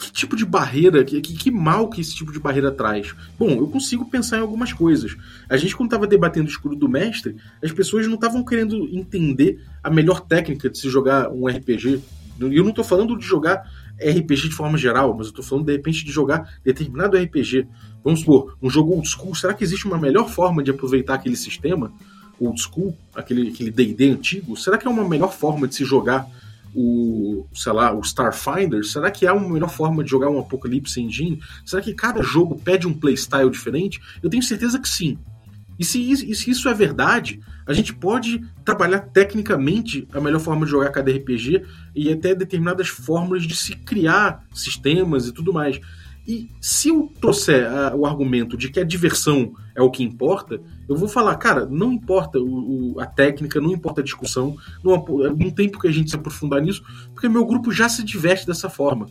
que 0.01 0.11
tipo 0.11 0.35
de 0.35 0.43
barreira, 0.43 1.03
que, 1.03 1.21
que, 1.21 1.51
mal 1.51 1.87
que 1.87 2.01
esse 2.01 2.15
tipo 2.15 2.31
de 2.31 2.39
barreira 2.39 2.71
traz? 2.71 3.13
Bom, 3.37 3.51
eu 3.51 3.67
consigo 3.67 4.05
pensar 4.05 4.37
em 4.37 4.41
algumas 4.41 4.73
coisas. 4.73 5.15
A 5.47 5.55
gente, 5.57 5.75
quando 5.75 5.89
estava 5.89 6.07
debatendo 6.07 6.47
o 6.47 6.49
escudo 6.49 6.75
do 6.75 6.89
mestre, 6.89 7.35
as 7.63 7.71
pessoas 7.71 8.07
não 8.07 8.15
estavam 8.15 8.43
querendo 8.43 8.89
entender 8.91 9.63
a 9.83 9.91
melhor 9.91 10.21
técnica 10.21 10.69
de 10.69 10.77
se 10.79 10.89
jogar 10.89 11.29
um 11.29 11.47
RPG. 11.47 12.01
E 12.39 12.57
eu 12.57 12.63
não 12.63 12.71
estou 12.71 12.83
falando 12.83 13.15
de 13.15 13.23
jogar 13.23 13.63
RPG 13.99 14.49
de 14.49 14.55
forma 14.55 14.75
geral, 14.75 15.15
mas 15.15 15.27
eu 15.27 15.31
estou 15.31 15.45
falando 15.45 15.67
de 15.67 15.73
repente 15.73 16.03
de 16.03 16.11
jogar 16.11 16.57
determinado 16.63 17.15
RPG. 17.15 17.67
Vamos 18.03 18.21
supor, 18.21 18.57
um 18.59 18.69
jogo 18.69 18.93
old 18.93 19.07
school, 19.07 19.35
será 19.35 19.53
que 19.53 19.63
existe 19.63 19.85
uma 19.85 19.99
melhor 19.99 20.27
forma 20.27 20.63
de 20.63 20.71
aproveitar 20.71 21.13
aquele 21.13 21.35
sistema 21.35 21.93
old 22.39 22.59
school, 22.59 22.97
aquele 23.13 23.51
D&D 23.69 24.09
antigo? 24.09 24.57
Será 24.57 24.79
que 24.79 24.87
é 24.87 24.89
uma 24.89 25.07
melhor 25.07 25.31
forma 25.31 25.67
de 25.67 25.75
se 25.75 25.85
jogar 25.85 26.27
o, 26.75 27.45
sei 27.53 27.71
lá, 27.71 27.93
o 27.93 28.01
Starfinder? 28.01 28.83
Será 28.83 29.11
que 29.11 29.27
há 29.27 29.33
uma 29.33 29.49
melhor 29.49 29.69
forma 29.69 30.03
de 30.03 30.09
jogar 30.09 30.29
um 30.29 30.39
Apocalypse 30.39 31.01
Engine? 31.01 31.41
Será 31.65 31.81
que 31.81 31.93
cada 31.93 32.21
jogo 32.21 32.59
pede 32.59 32.87
um 32.87 32.93
playstyle 32.93 33.49
diferente? 33.49 34.01
Eu 34.21 34.29
tenho 34.29 34.43
certeza 34.43 34.79
que 34.79 34.89
sim. 34.89 35.17
E 35.79 35.83
se, 35.83 36.11
e 36.11 36.35
se 36.35 36.51
isso 36.51 36.69
é 36.69 36.73
verdade, 36.73 37.39
a 37.65 37.73
gente 37.73 37.93
pode 37.93 38.43
trabalhar 38.63 38.99
tecnicamente 38.99 40.07
a 40.13 40.21
melhor 40.21 40.39
forma 40.39 40.63
de 40.63 40.71
jogar 40.71 40.89
cada 40.91 41.11
RPG 41.11 41.65
e 41.95 42.11
até 42.11 42.35
determinadas 42.35 42.87
fórmulas 42.87 43.43
de 43.43 43.55
se 43.55 43.75
criar 43.75 44.45
sistemas 44.53 45.27
e 45.27 45.31
tudo 45.31 45.51
mais. 45.51 45.81
E 46.27 46.49
se 46.61 46.89
eu 46.89 47.11
trouxer 47.19 47.65
a, 47.65 47.95
o 47.95 48.05
argumento 48.05 48.55
de 48.55 48.69
que 48.69 48.79
a 48.79 48.83
diversão 48.83 49.53
é 49.75 49.81
o 49.81 49.89
que 49.89 50.03
importa, 50.03 50.61
eu 50.87 50.95
vou 50.95 51.07
falar, 51.07 51.35
cara, 51.37 51.65
não 51.65 51.91
importa 51.91 52.39
o, 52.39 52.93
o, 52.93 52.99
a 52.99 53.05
técnica, 53.05 53.59
não 53.59 53.71
importa 53.71 54.01
a 54.01 54.03
discussão, 54.03 54.55
não, 54.83 55.03
não 55.37 55.49
tem 55.49 55.69
por 55.69 55.81
que 55.81 55.87
a 55.87 55.91
gente 55.91 56.09
se 56.09 56.15
aprofundar 56.15 56.61
nisso, 56.61 56.83
porque 57.13 57.27
meu 57.27 57.45
grupo 57.45 57.71
já 57.71 57.89
se 57.89 58.03
diverte 58.03 58.45
dessa 58.45 58.69
forma. 58.69 59.07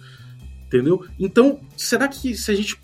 Entendeu? 0.67 1.05
Então, 1.19 1.61
será 1.77 2.07
que 2.07 2.37
se 2.37 2.51
a 2.51 2.55
gente 2.55 2.81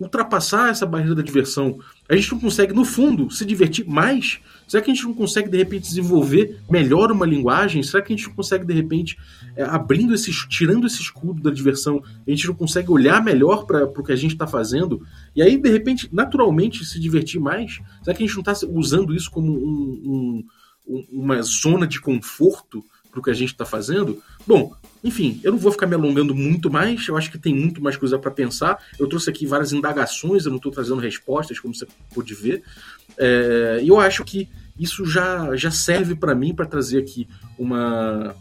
ultrapassar 0.00 0.70
essa 0.70 0.84
barreira 0.84 1.14
da 1.14 1.22
diversão, 1.22 1.78
a 2.08 2.16
gente 2.16 2.32
não 2.32 2.40
consegue, 2.40 2.72
no 2.72 2.84
fundo, 2.84 3.30
se 3.30 3.44
divertir 3.44 3.86
mais? 3.86 4.40
Será 4.66 4.82
que 4.82 4.90
a 4.90 4.94
gente 4.94 5.04
não 5.04 5.14
consegue, 5.14 5.48
de 5.48 5.56
repente, 5.56 5.88
desenvolver 5.88 6.58
melhor 6.70 7.12
uma 7.12 7.24
linguagem? 7.24 7.82
Será 7.82 8.02
que 8.02 8.12
a 8.12 8.16
gente 8.16 8.28
não 8.28 8.34
consegue, 8.34 8.64
de 8.64 8.72
repente, 8.72 9.16
é, 9.56 9.62
abrindo 9.62 10.14
esse, 10.14 10.30
tirando 10.48 10.86
esse 10.86 11.00
escudo 11.00 11.42
da 11.42 11.50
diversão, 11.50 12.02
a 12.26 12.30
gente 12.30 12.46
não 12.46 12.54
consegue 12.54 12.90
olhar 12.90 13.22
melhor 13.22 13.64
para 13.64 13.84
o 13.84 14.02
que 14.02 14.12
a 14.12 14.16
gente 14.16 14.32
está 14.32 14.46
fazendo? 14.46 15.06
E 15.34 15.42
aí, 15.42 15.56
de 15.56 15.70
repente, 15.70 16.08
naturalmente, 16.12 16.84
se 16.84 16.98
divertir 16.98 17.40
mais? 17.40 17.80
Será 18.02 18.16
que 18.16 18.22
a 18.22 18.26
gente 18.26 18.36
não 18.36 18.52
está 18.52 18.66
usando 18.68 19.14
isso 19.14 19.30
como 19.30 19.52
um, 19.52 20.44
um, 20.86 21.04
uma 21.12 21.42
zona 21.42 21.86
de 21.86 22.00
conforto 22.00 22.84
para 23.10 23.20
o 23.20 23.22
que 23.22 23.30
a 23.30 23.34
gente 23.34 23.52
está 23.52 23.64
fazendo? 23.64 24.22
Bom, 24.46 24.74
enfim, 25.04 25.40
eu 25.42 25.52
não 25.52 25.58
vou 25.58 25.72
ficar 25.72 25.86
me 25.86 25.94
alongando 25.94 26.34
muito 26.34 26.70
mais, 26.70 27.08
eu 27.08 27.16
acho 27.16 27.30
que 27.30 27.38
tem 27.38 27.52
muito 27.54 27.82
mais 27.82 27.96
coisa 27.96 28.18
para 28.18 28.30
pensar. 28.30 28.78
Eu 28.98 29.08
trouxe 29.08 29.28
aqui 29.28 29.44
várias 29.46 29.72
indagações, 29.72 30.44
eu 30.44 30.50
não 30.50 30.58
estou 30.58 30.70
trazendo 30.70 31.00
respostas, 31.00 31.58
como 31.58 31.74
você 31.74 31.86
pôde 32.14 32.34
ver. 32.34 32.62
É, 33.18 33.80
e 33.82 33.88
eu 33.88 33.98
acho 33.98 34.24
que 34.24 34.48
isso 34.78 35.04
já, 35.04 35.56
já 35.56 35.70
serve 35.72 36.14
para 36.14 36.34
mim 36.34 36.54
para 36.54 36.66
trazer 36.66 36.98
aqui 36.98 37.26
uma. 37.58 38.34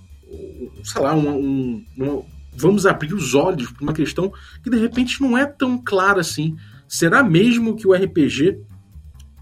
sei 0.84 1.02
lá, 1.02 1.14
uma, 1.16 1.32
um, 1.32 1.84
uma, 1.98 2.24
vamos 2.54 2.86
abrir 2.86 3.14
os 3.14 3.34
olhos 3.34 3.72
para 3.72 3.84
uma 3.84 3.94
questão 3.94 4.32
que 4.64 4.70
de 4.70 4.78
repente 4.78 5.20
não 5.20 5.36
é 5.36 5.48
tão 5.48 5.80
clara 5.80 6.22
assim. 6.22 6.56
Será 6.88 7.24
mesmo 7.24 7.76
que 7.76 7.88
o 7.88 7.94
RPG, 7.94 8.60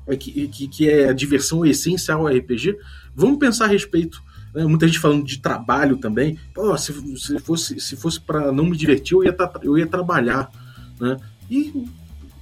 é 0.08 0.16
que, 0.16 0.48
que, 0.48 0.68
que 0.70 0.90
é 0.90 1.10
a 1.10 1.14
diversão 1.14 1.66
essencial 1.66 2.26
ao 2.26 2.34
RPG? 2.34 2.78
Vamos 3.14 3.40
pensar 3.40 3.66
a 3.66 3.68
respeito 3.68 4.22
né? 4.54 4.66
Muita 4.66 4.88
gente 4.88 5.00
falando 5.00 5.24
de 5.24 5.40
trabalho 5.40 5.98
também. 5.98 6.38
Pô, 6.54 6.76
se, 6.78 6.94
se 7.18 7.40
fosse, 7.40 7.80
se 7.80 7.96
fosse 7.96 8.20
para 8.20 8.52
não 8.52 8.66
me 8.66 8.78
divertir, 8.78 9.14
eu 9.14 9.24
ia, 9.24 9.36
eu 9.64 9.78
ia 9.78 9.88
trabalhar. 9.88 10.50
Né? 11.00 11.18
E 11.50 11.86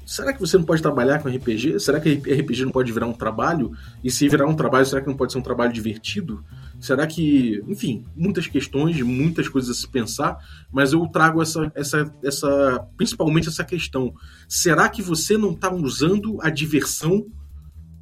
será 0.05 0.31
que 0.33 0.39
você 0.39 0.57
não 0.57 0.63
pode 0.63 0.81
trabalhar 0.81 1.19
com 1.19 1.29
RPG? 1.29 1.79
Será 1.79 1.99
que 1.99 2.13
RPG 2.13 2.65
não 2.65 2.71
pode 2.71 2.91
virar 2.91 3.07
um 3.07 3.13
trabalho? 3.13 3.73
E 4.03 4.09
se 4.09 4.27
virar 4.29 4.47
um 4.47 4.55
trabalho, 4.55 4.85
será 4.85 5.01
que 5.01 5.07
não 5.07 5.17
pode 5.17 5.33
ser 5.33 5.37
um 5.37 5.43
trabalho 5.43 5.73
divertido? 5.73 6.43
Será 6.79 7.05
que, 7.05 7.61
enfim, 7.67 8.05
muitas 8.15 8.47
questões, 8.47 9.01
muitas 9.01 9.49
coisas 9.49 9.75
a 9.75 9.79
se 9.79 9.87
pensar, 9.87 10.37
mas 10.71 10.93
eu 10.93 11.05
trago 11.07 11.41
essa, 11.41 11.71
essa, 11.75 12.13
essa 12.23 12.87
principalmente 12.95 13.49
essa 13.49 13.63
questão. 13.63 14.13
Será 14.47 14.87
que 14.87 15.01
você 15.01 15.37
não 15.37 15.51
está 15.51 15.73
usando 15.73 16.37
a 16.41 16.49
diversão, 16.49 17.25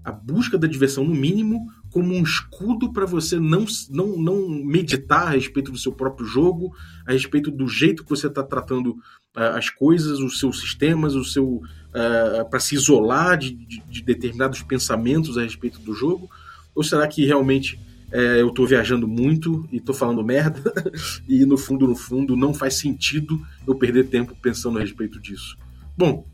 a 0.03 0.11
busca 0.11 0.57
da 0.57 0.67
diversão 0.67 1.03
no 1.03 1.15
mínimo, 1.15 1.67
como 1.95 2.13
um 2.13 2.23
escudo 2.23 2.91
para 2.91 3.05
você 3.05 3.39
não, 3.39 3.65
não, 3.89 4.17
não 4.17 4.49
meditar 4.49 5.27
a 5.27 5.29
respeito 5.29 5.71
do 5.71 5.77
seu 5.77 5.93
próprio 5.93 6.27
jogo, 6.27 6.75
a 7.07 7.13
respeito 7.13 7.49
do 7.49 7.69
jeito 7.69 8.03
que 8.03 8.09
você 8.09 8.27
está 8.27 8.43
tratando 8.43 8.89
uh, 9.33 9.55
as 9.55 9.69
coisas, 9.69 10.19
os 10.19 10.37
seus 10.37 10.59
sistemas, 10.59 11.15
o 11.15 11.23
seu 11.23 11.45
uh, 11.45 12.49
para 12.49 12.59
se 12.59 12.75
isolar 12.75 13.37
de, 13.37 13.51
de, 13.51 13.79
de, 13.79 14.03
determinados 14.03 14.61
pensamentos 14.61 15.37
a 15.37 15.43
respeito 15.43 15.79
do 15.79 15.93
jogo? 15.93 16.29
Ou 16.75 16.83
será 16.83 17.07
que 17.07 17.25
realmente 17.25 17.79
uh, 18.11 18.17
eu 18.39 18.49
estou 18.49 18.67
viajando 18.67 19.07
muito 19.07 19.65
e 19.71 19.77
estou 19.77 19.95
falando 19.95 20.21
merda 20.21 20.73
e 21.29 21.45
no 21.45 21.57
fundo, 21.57 21.87
no 21.87 21.95
fundo, 21.95 22.35
não 22.35 22.53
faz 22.53 22.73
sentido 22.73 23.41
eu 23.65 23.73
perder 23.73 24.07
tempo 24.07 24.35
pensando 24.41 24.79
a 24.79 24.81
respeito 24.81 25.17
disso? 25.17 25.57
Bom, 25.97 26.27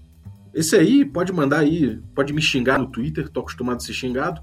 esse 0.55 0.75
aí 0.75 1.05
pode 1.05 1.31
mandar 1.31 1.59
aí, 1.59 1.99
pode 2.15 2.33
me 2.33 2.41
xingar 2.41 2.79
no 2.79 2.87
Twitter, 2.87 3.29
tô 3.29 3.41
acostumado 3.41 3.77
a 3.77 3.79
ser 3.79 3.93
xingado. 3.93 4.41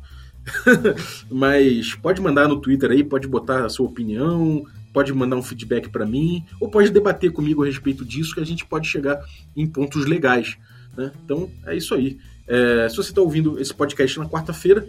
Mas 1.31 1.95
pode 1.95 2.21
mandar 2.21 2.49
no 2.49 2.61
Twitter 2.61 2.91
aí, 2.91 3.05
pode 3.05 3.27
botar 3.27 3.65
a 3.65 3.69
sua 3.69 3.87
opinião, 3.87 4.65
pode 4.93 5.13
mandar 5.13 5.37
um 5.37 5.43
feedback 5.43 5.89
para 5.89 6.07
mim, 6.07 6.45
ou 6.61 6.71
pode 6.71 6.91
debater 6.91 7.31
comigo 7.33 7.63
a 7.63 7.67
respeito 7.67 8.05
disso, 8.05 8.35
que 8.35 8.41
a 8.41 8.47
gente 8.47 8.65
pode 8.65 8.89
chegar 8.89 9.21
em 9.57 9.67
pontos 9.67 10.07
legais. 10.07 10.57
Né? 10.97 11.13
Então 11.25 11.51
é 11.67 11.77
isso 11.77 11.95
aí. 11.95 12.19
É, 12.47 12.89
se 12.89 12.97
você 12.97 13.11
está 13.11 13.21
ouvindo 13.21 13.61
esse 13.61 13.75
podcast 13.75 14.19
na 14.19 14.29
quarta-feira, 14.29 14.89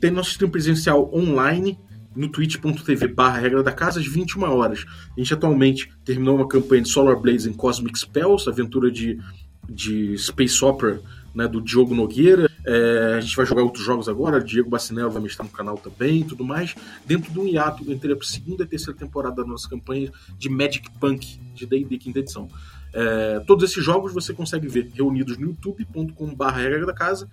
tem 0.00 0.10
nosso 0.10 0.30
stream 0.30 0.50
presencial 0.50 1.10
online 1.14 1.78
no 2.14 2.28
twitch.tv 2.28 3.08
barra 3.08 3.38
regra 3.38 3.62
da 3.62 3.72
casa 3.72 4.00
às 4.00 4.06
21 4.06 4.42
horas. 4.44 4.84
A 5.16 5.20
gente 5.20 5.32
atualmente 5.34 5.90
terminou 6.04 6.36
uma 6.36 6.48
campanha 6.48 6.82
de 6.82 6.88
Solar 6.88 7.16
Blaze 7.16 7.48
em 7.48 7.52
Cosmic 7.52 7.98
Spells, 7.98 8.48
aventura 8.48 8.90
de, 8.90 9.20
de 9.68 10.16
Space 10.16 10.64
Opera 10.64 11.00
né, 11.36 11.46
do 11.46 11.60
Diogo 11.60 11.94
Nogueira. 11.94 12.50
É, 12.64 13.14
a 13.18 13.20
gente 13.20 13.36
vai 13.36 13.44
jogar 13.44 13.62
outros 13.62 13.84
jogos 13.84 14.08
agora, 14.08 14.42
Diego 14.42 14.70
Bacinello 14.70 15.10
vai 15.10 15.22
mestrar 15.22 15.46
no 15.46 15.52
canal 15.52 15.76
também 15.76 16.24
tudo 16.24 16.42
mais, 16.42 16.74
dentro 17.04 17.30
de 17.30 17.38
um 17.38 17.46
hiato 17.46 17.84
entre 17.92 18.12
a 18.12 18.16
segunda 18.22 18.64
e 18.64 18.66
terceira 18.66 18.98
temporada 18.98 19.36
da 19.36 19.44
nossa 19.44 19.68
campanha 19.68 20.10
de 20.38 20.48
Magic 20.48 20.90
Punk, 20.98 21.38
de 21.54 21.66
D&D 21.66 21.98
quinta 21.98 22.18
edição. 22.20 22.48
É, 22.92 23.40
todos 23.46 23.70
esses 23.70 23.84
jogos 23.84 24.14
você 24.14 24.32
consegue 24.32 24.66
ver 24.66 24.90
reunidos 24.94 25.36
no 25.36 25.48
youtube.com.br 25.48 26.44
regra 26.46 26.86
da 26.86 26.94
casa, 26.94 27.28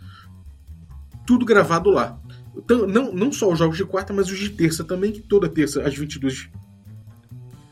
tudo 1.26 1.46
gravado 1.46 1.89
lá. 1.89 2.20
Então, 2.56 2.86
não, 2.86 3.12
não 3.12 3.32
só 3.32 3.52
os 3.52 3.58
jogos 3.58 3.78
de 3.78 3.86
quarta, 3.86 4.13
mas 4.13 4.30
os 4.30 4.38
de 4.38 4.50
terça 4.50 4.84
também, 4.84 5.12
que 5.12 5.22
toda 5.22 5.48
terça 5.48 5.82
às 5.82 5.96
22 5.96 6.50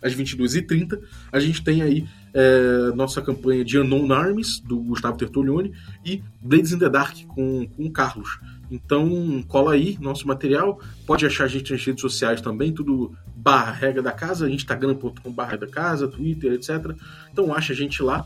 às 0.01 0.15
22h30 0.15 0.99
a 1.31 1.39
gente 1.39 1.63
tem 1.63 1.81
aí 1.81 2.05
é, 2.33 2.91
nossa 2.95 3.21
campanha 3.21 3.63
de 3.63 3.77
Unknown 3.77 4.11
Arms, 4.11 4.59
do 4.59 4.77
Gustavo 4.79 5.17
Tertulione, 5.17 5.73
e 6.05 6.23
Blades 6.41 6.71
in 6.71 6.79
the 6.79 6.89
Dark, 6.89 7.15
com, 7.27 7.67
com 7.67 7.85
o 7.85 7.91
Carlos. 7.91 8.39
Então, 8.69 9.43
cola 9.47 9.73
aí 9.73 9.97
nosso 9.99 10.27
material. 10.27 10.79
Pode 11.05 11.25
achar 11.25 11.43
a 11.43 11.47
gente 11.47 11.71
nas 11.71 11.83
redes 11.83 12.01
sociais 12.01 12.39
também, 12.39 12.71
tudo 12.71 13.13
barra 13.35 13.71
regra 13.71 14.01
da 14.01 14.11
casa, 14.11 14.49
instagram.com 14.49 15.31
barra 15.31 15.57
da 15.57 15.67
casa, 15.67 16.07
Twitter, 16.07 16.53
etc. 16.53 16.95
Então, 17.31 17.53
acha 17.53 17.73
a 17.73 17.75
gente 17.75 18.01
lá 18.01 18.25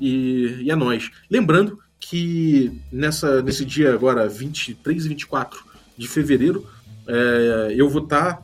e, 0.00 0.58
e 0.62 0.70
é 0.70 0.76
nós. 0.76 1.10
Lembrando 1.30 1.78
que 1.98 2.78
nessa, 2.92 3.40
nesse 3.42 3.64
dia 3.64 3.94
agora, 3.94 4.28
23 4.28 5.06
e 5.06 5.08
24 5.08 5.64
de 5.96 6.06
fevereiro, 6.06 6.66
é, 7.06 7.74
eu 7.74 7.88
vou 7.88 8.02
estar 8.02 8.34
tá 8.34 8.42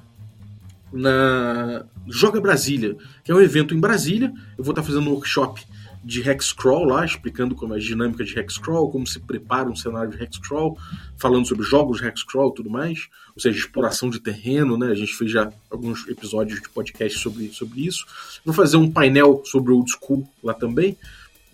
na 0.92 1.84
Joga 2.06 2.40
Brasília, 2.40 2.96
que 3.24 3.32
é 3.32 3.34
um 3.34 3.40
evento 3.40 3.74
em 3.74 3.80
Brasília. 3.80 4.32
Eu 4.58 4.64
vou 4.64 4.72
estar 4.72 4.82
fazendo 4.82 5.08
um 5.08 5.12
workshop 5.12 5.64
de 6.04 6.28
Hexcrawl 6.28 6.84
lá, 6.84 7.04
explicando 7.04 7.54
como 7.54 7.74
é 7.74 7.76
a 7.76 7.80
dinâmica 7.80 8.24
de 8.24 8.36
Hexcrawl, 8.38 8.90
como 8.90 9.06
se 9.06 9.20
prepara 9.20 9.68
um 9.68 9.76
cenário 9.76 10.10
de 10.10 10.22
Hexcrawl, 10.22 10.76
falando 11.16 11.46
sobre 11.46 11.64
jogos 11.64 11.98
de 11.98 12.06
Hexcrawl 12.06 12.50
e 12.50 12.54
tudo 12.54 12.70
mais, 12.70 13.08
ou 13.34 13.40
seja, 13.40 13.56
exploração 13.56 14.10
de 14.10 14.18
terreno, 14.18 14.76
né? 14.76 14.88
A 14.88 14.94
gente 14.94 15.14
fez 15.14 15.30
já 15.30 15.52
alguns 15.70 16.06
episódios 16.08 16.60
de 16.60 16.68
podcast 16.68 17.18
sobre, 17.18 17.48
sobre 17.52 17.86
isso. 17.86 18.04
Vou 18.44 18.54
fazer 18.54 18.76
um 18.76 18.90
painel 18.90 19.42
sobre 19.44 19.72
Old 19.72 19.90
School 19.92 20.28
lá 20.42 20.52
também. 20.52 20.96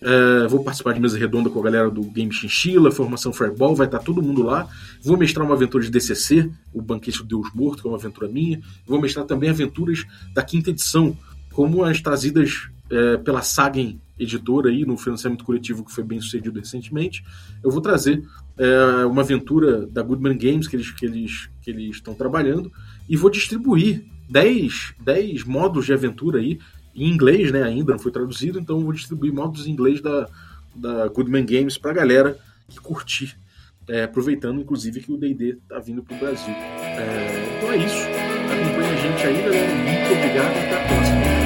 Uh, 0.01 0.47
vou 0.47 0.63
participar 0.63 0.93
de 0.93 0.99
mesa 1.01 1.17
redonda 1.17 1.49
com 1.49 1.59
a 1.59 1.63
galera 1.63 1.89
do 1.89 2.01
Game 2.03 2.31
Chinchilla, 2.31 2.89
Formação 2.89 3.33
Fireball, 3.33 3.75
vai 3.75 3.85
estar 3.85 3.99
todo 3.99 4.21
mundo 4.21 4.43
lá. 4.43 4.67
Vou 5.03 5.17
mestrar 5.17 5.45
uma 5.45 5.55
aventura 5.55 5.83
de 5.83 5.91
DCC, 5.91 6.49
o 6.73 6.81
Banquete 6.81 7.19
do 7.19 7.25
Deus 7.25 7.53
Morto, 7.53 7.81
que 7.81 7.87
é 7.87 7.91
uma 7.91 7.97
aventura 7.97 8.27
minha. 8.27 8.61
Vou 8.87 8.99
mestrar 9.01 9.25
também 9.25 9.49
aventuras 9.49 10.05
da 10.33 10.41
quinta 10.41 10.69
edição, 10.69 11.17
como 11.51 11.83
as 11.83 11.99
trazidas 12.01 12.69
uh, 12.85 13.21
pela 13.23 13.41
Sagen 13.41 13.99
Editora 14.17 14.69
aí, 14.69 14.85
no 14.85 14.97
financiamento 14.97 15.43
coletivo 15.43 15.83
que 15.83 15.91
foi 15.91 16.03
bem 16.03 16.19
sucedido 16.21 16.59
recentemente. 16.59 17.23
Eu 17.63 17.71
vou 17.71 17.81
trazer 17.81 18.19
uh, 18.19 19.07
uma 19.07 19.21
aventura 19.21 19.85
da 19.87 20.01
Goodman 20.01 20.37
Games 20.37 20.67
que 20.67 20.75
eles, 20.75 20.91
que 20.91 21.05
eles, 21.05 21.49
que 21.61 21.71
eles 21.71 21.95
estão 21.97 22.13
trabalhando 22.13 22.71
e 23.07 23.15
vou 23.15 23.29
distribuir 23.29 24.05
10, 24.29 24.93
10 25.01 25.43
modos 25.43 25.85
de 25.85 25.93
aventura 25.93 26.39
aí 26.39 26.59
em 26.95 27.09
inglês, 27.09 27.51
né? 27.51 27.63
Ainda 27.63 27.93
não 27.93 27.99
foi 27.99 28.11
traduzido, 28.11 28.59
então 28.59 28.81
vou 28.81 28.93
distribuir 28.93 29.33
modos 29.33 29.67
em 29.67 29.71
inglês 29.71 30.01
da, 30.01 30.27
da 30.75 31.07
Goodman 31.07 31.45
Games 31.45 31.77
pra 31.77 31.93
galera 31.93 32.37
que 32.67 32.79
curtir. 32.79 33.37
É, 33.87 34.03
aproveitando, 34.03 34.61
inclusive, 34.61 35.01
que 35.01 35.11
o 35.11 35.17
DD 35.17 35.57
tá 35.67 35.79
vindo 35.79 36.03
pro 36.03 36.15
Brasil. 36.17 36.53
É, 36.53 37.57
então 37.57 37.71
é 37.71 37.77
isso. 37.77 38.03
Acompanhe 38.05 38.89
a 38.89 38.95
gente 38.95 39.41
galera. 39.41 39.75
Muito 39.75 40.13
obrigado 40.13 40.57
até 40.57 40.83
a 40.83 40.87
próxima. 40.87 41.38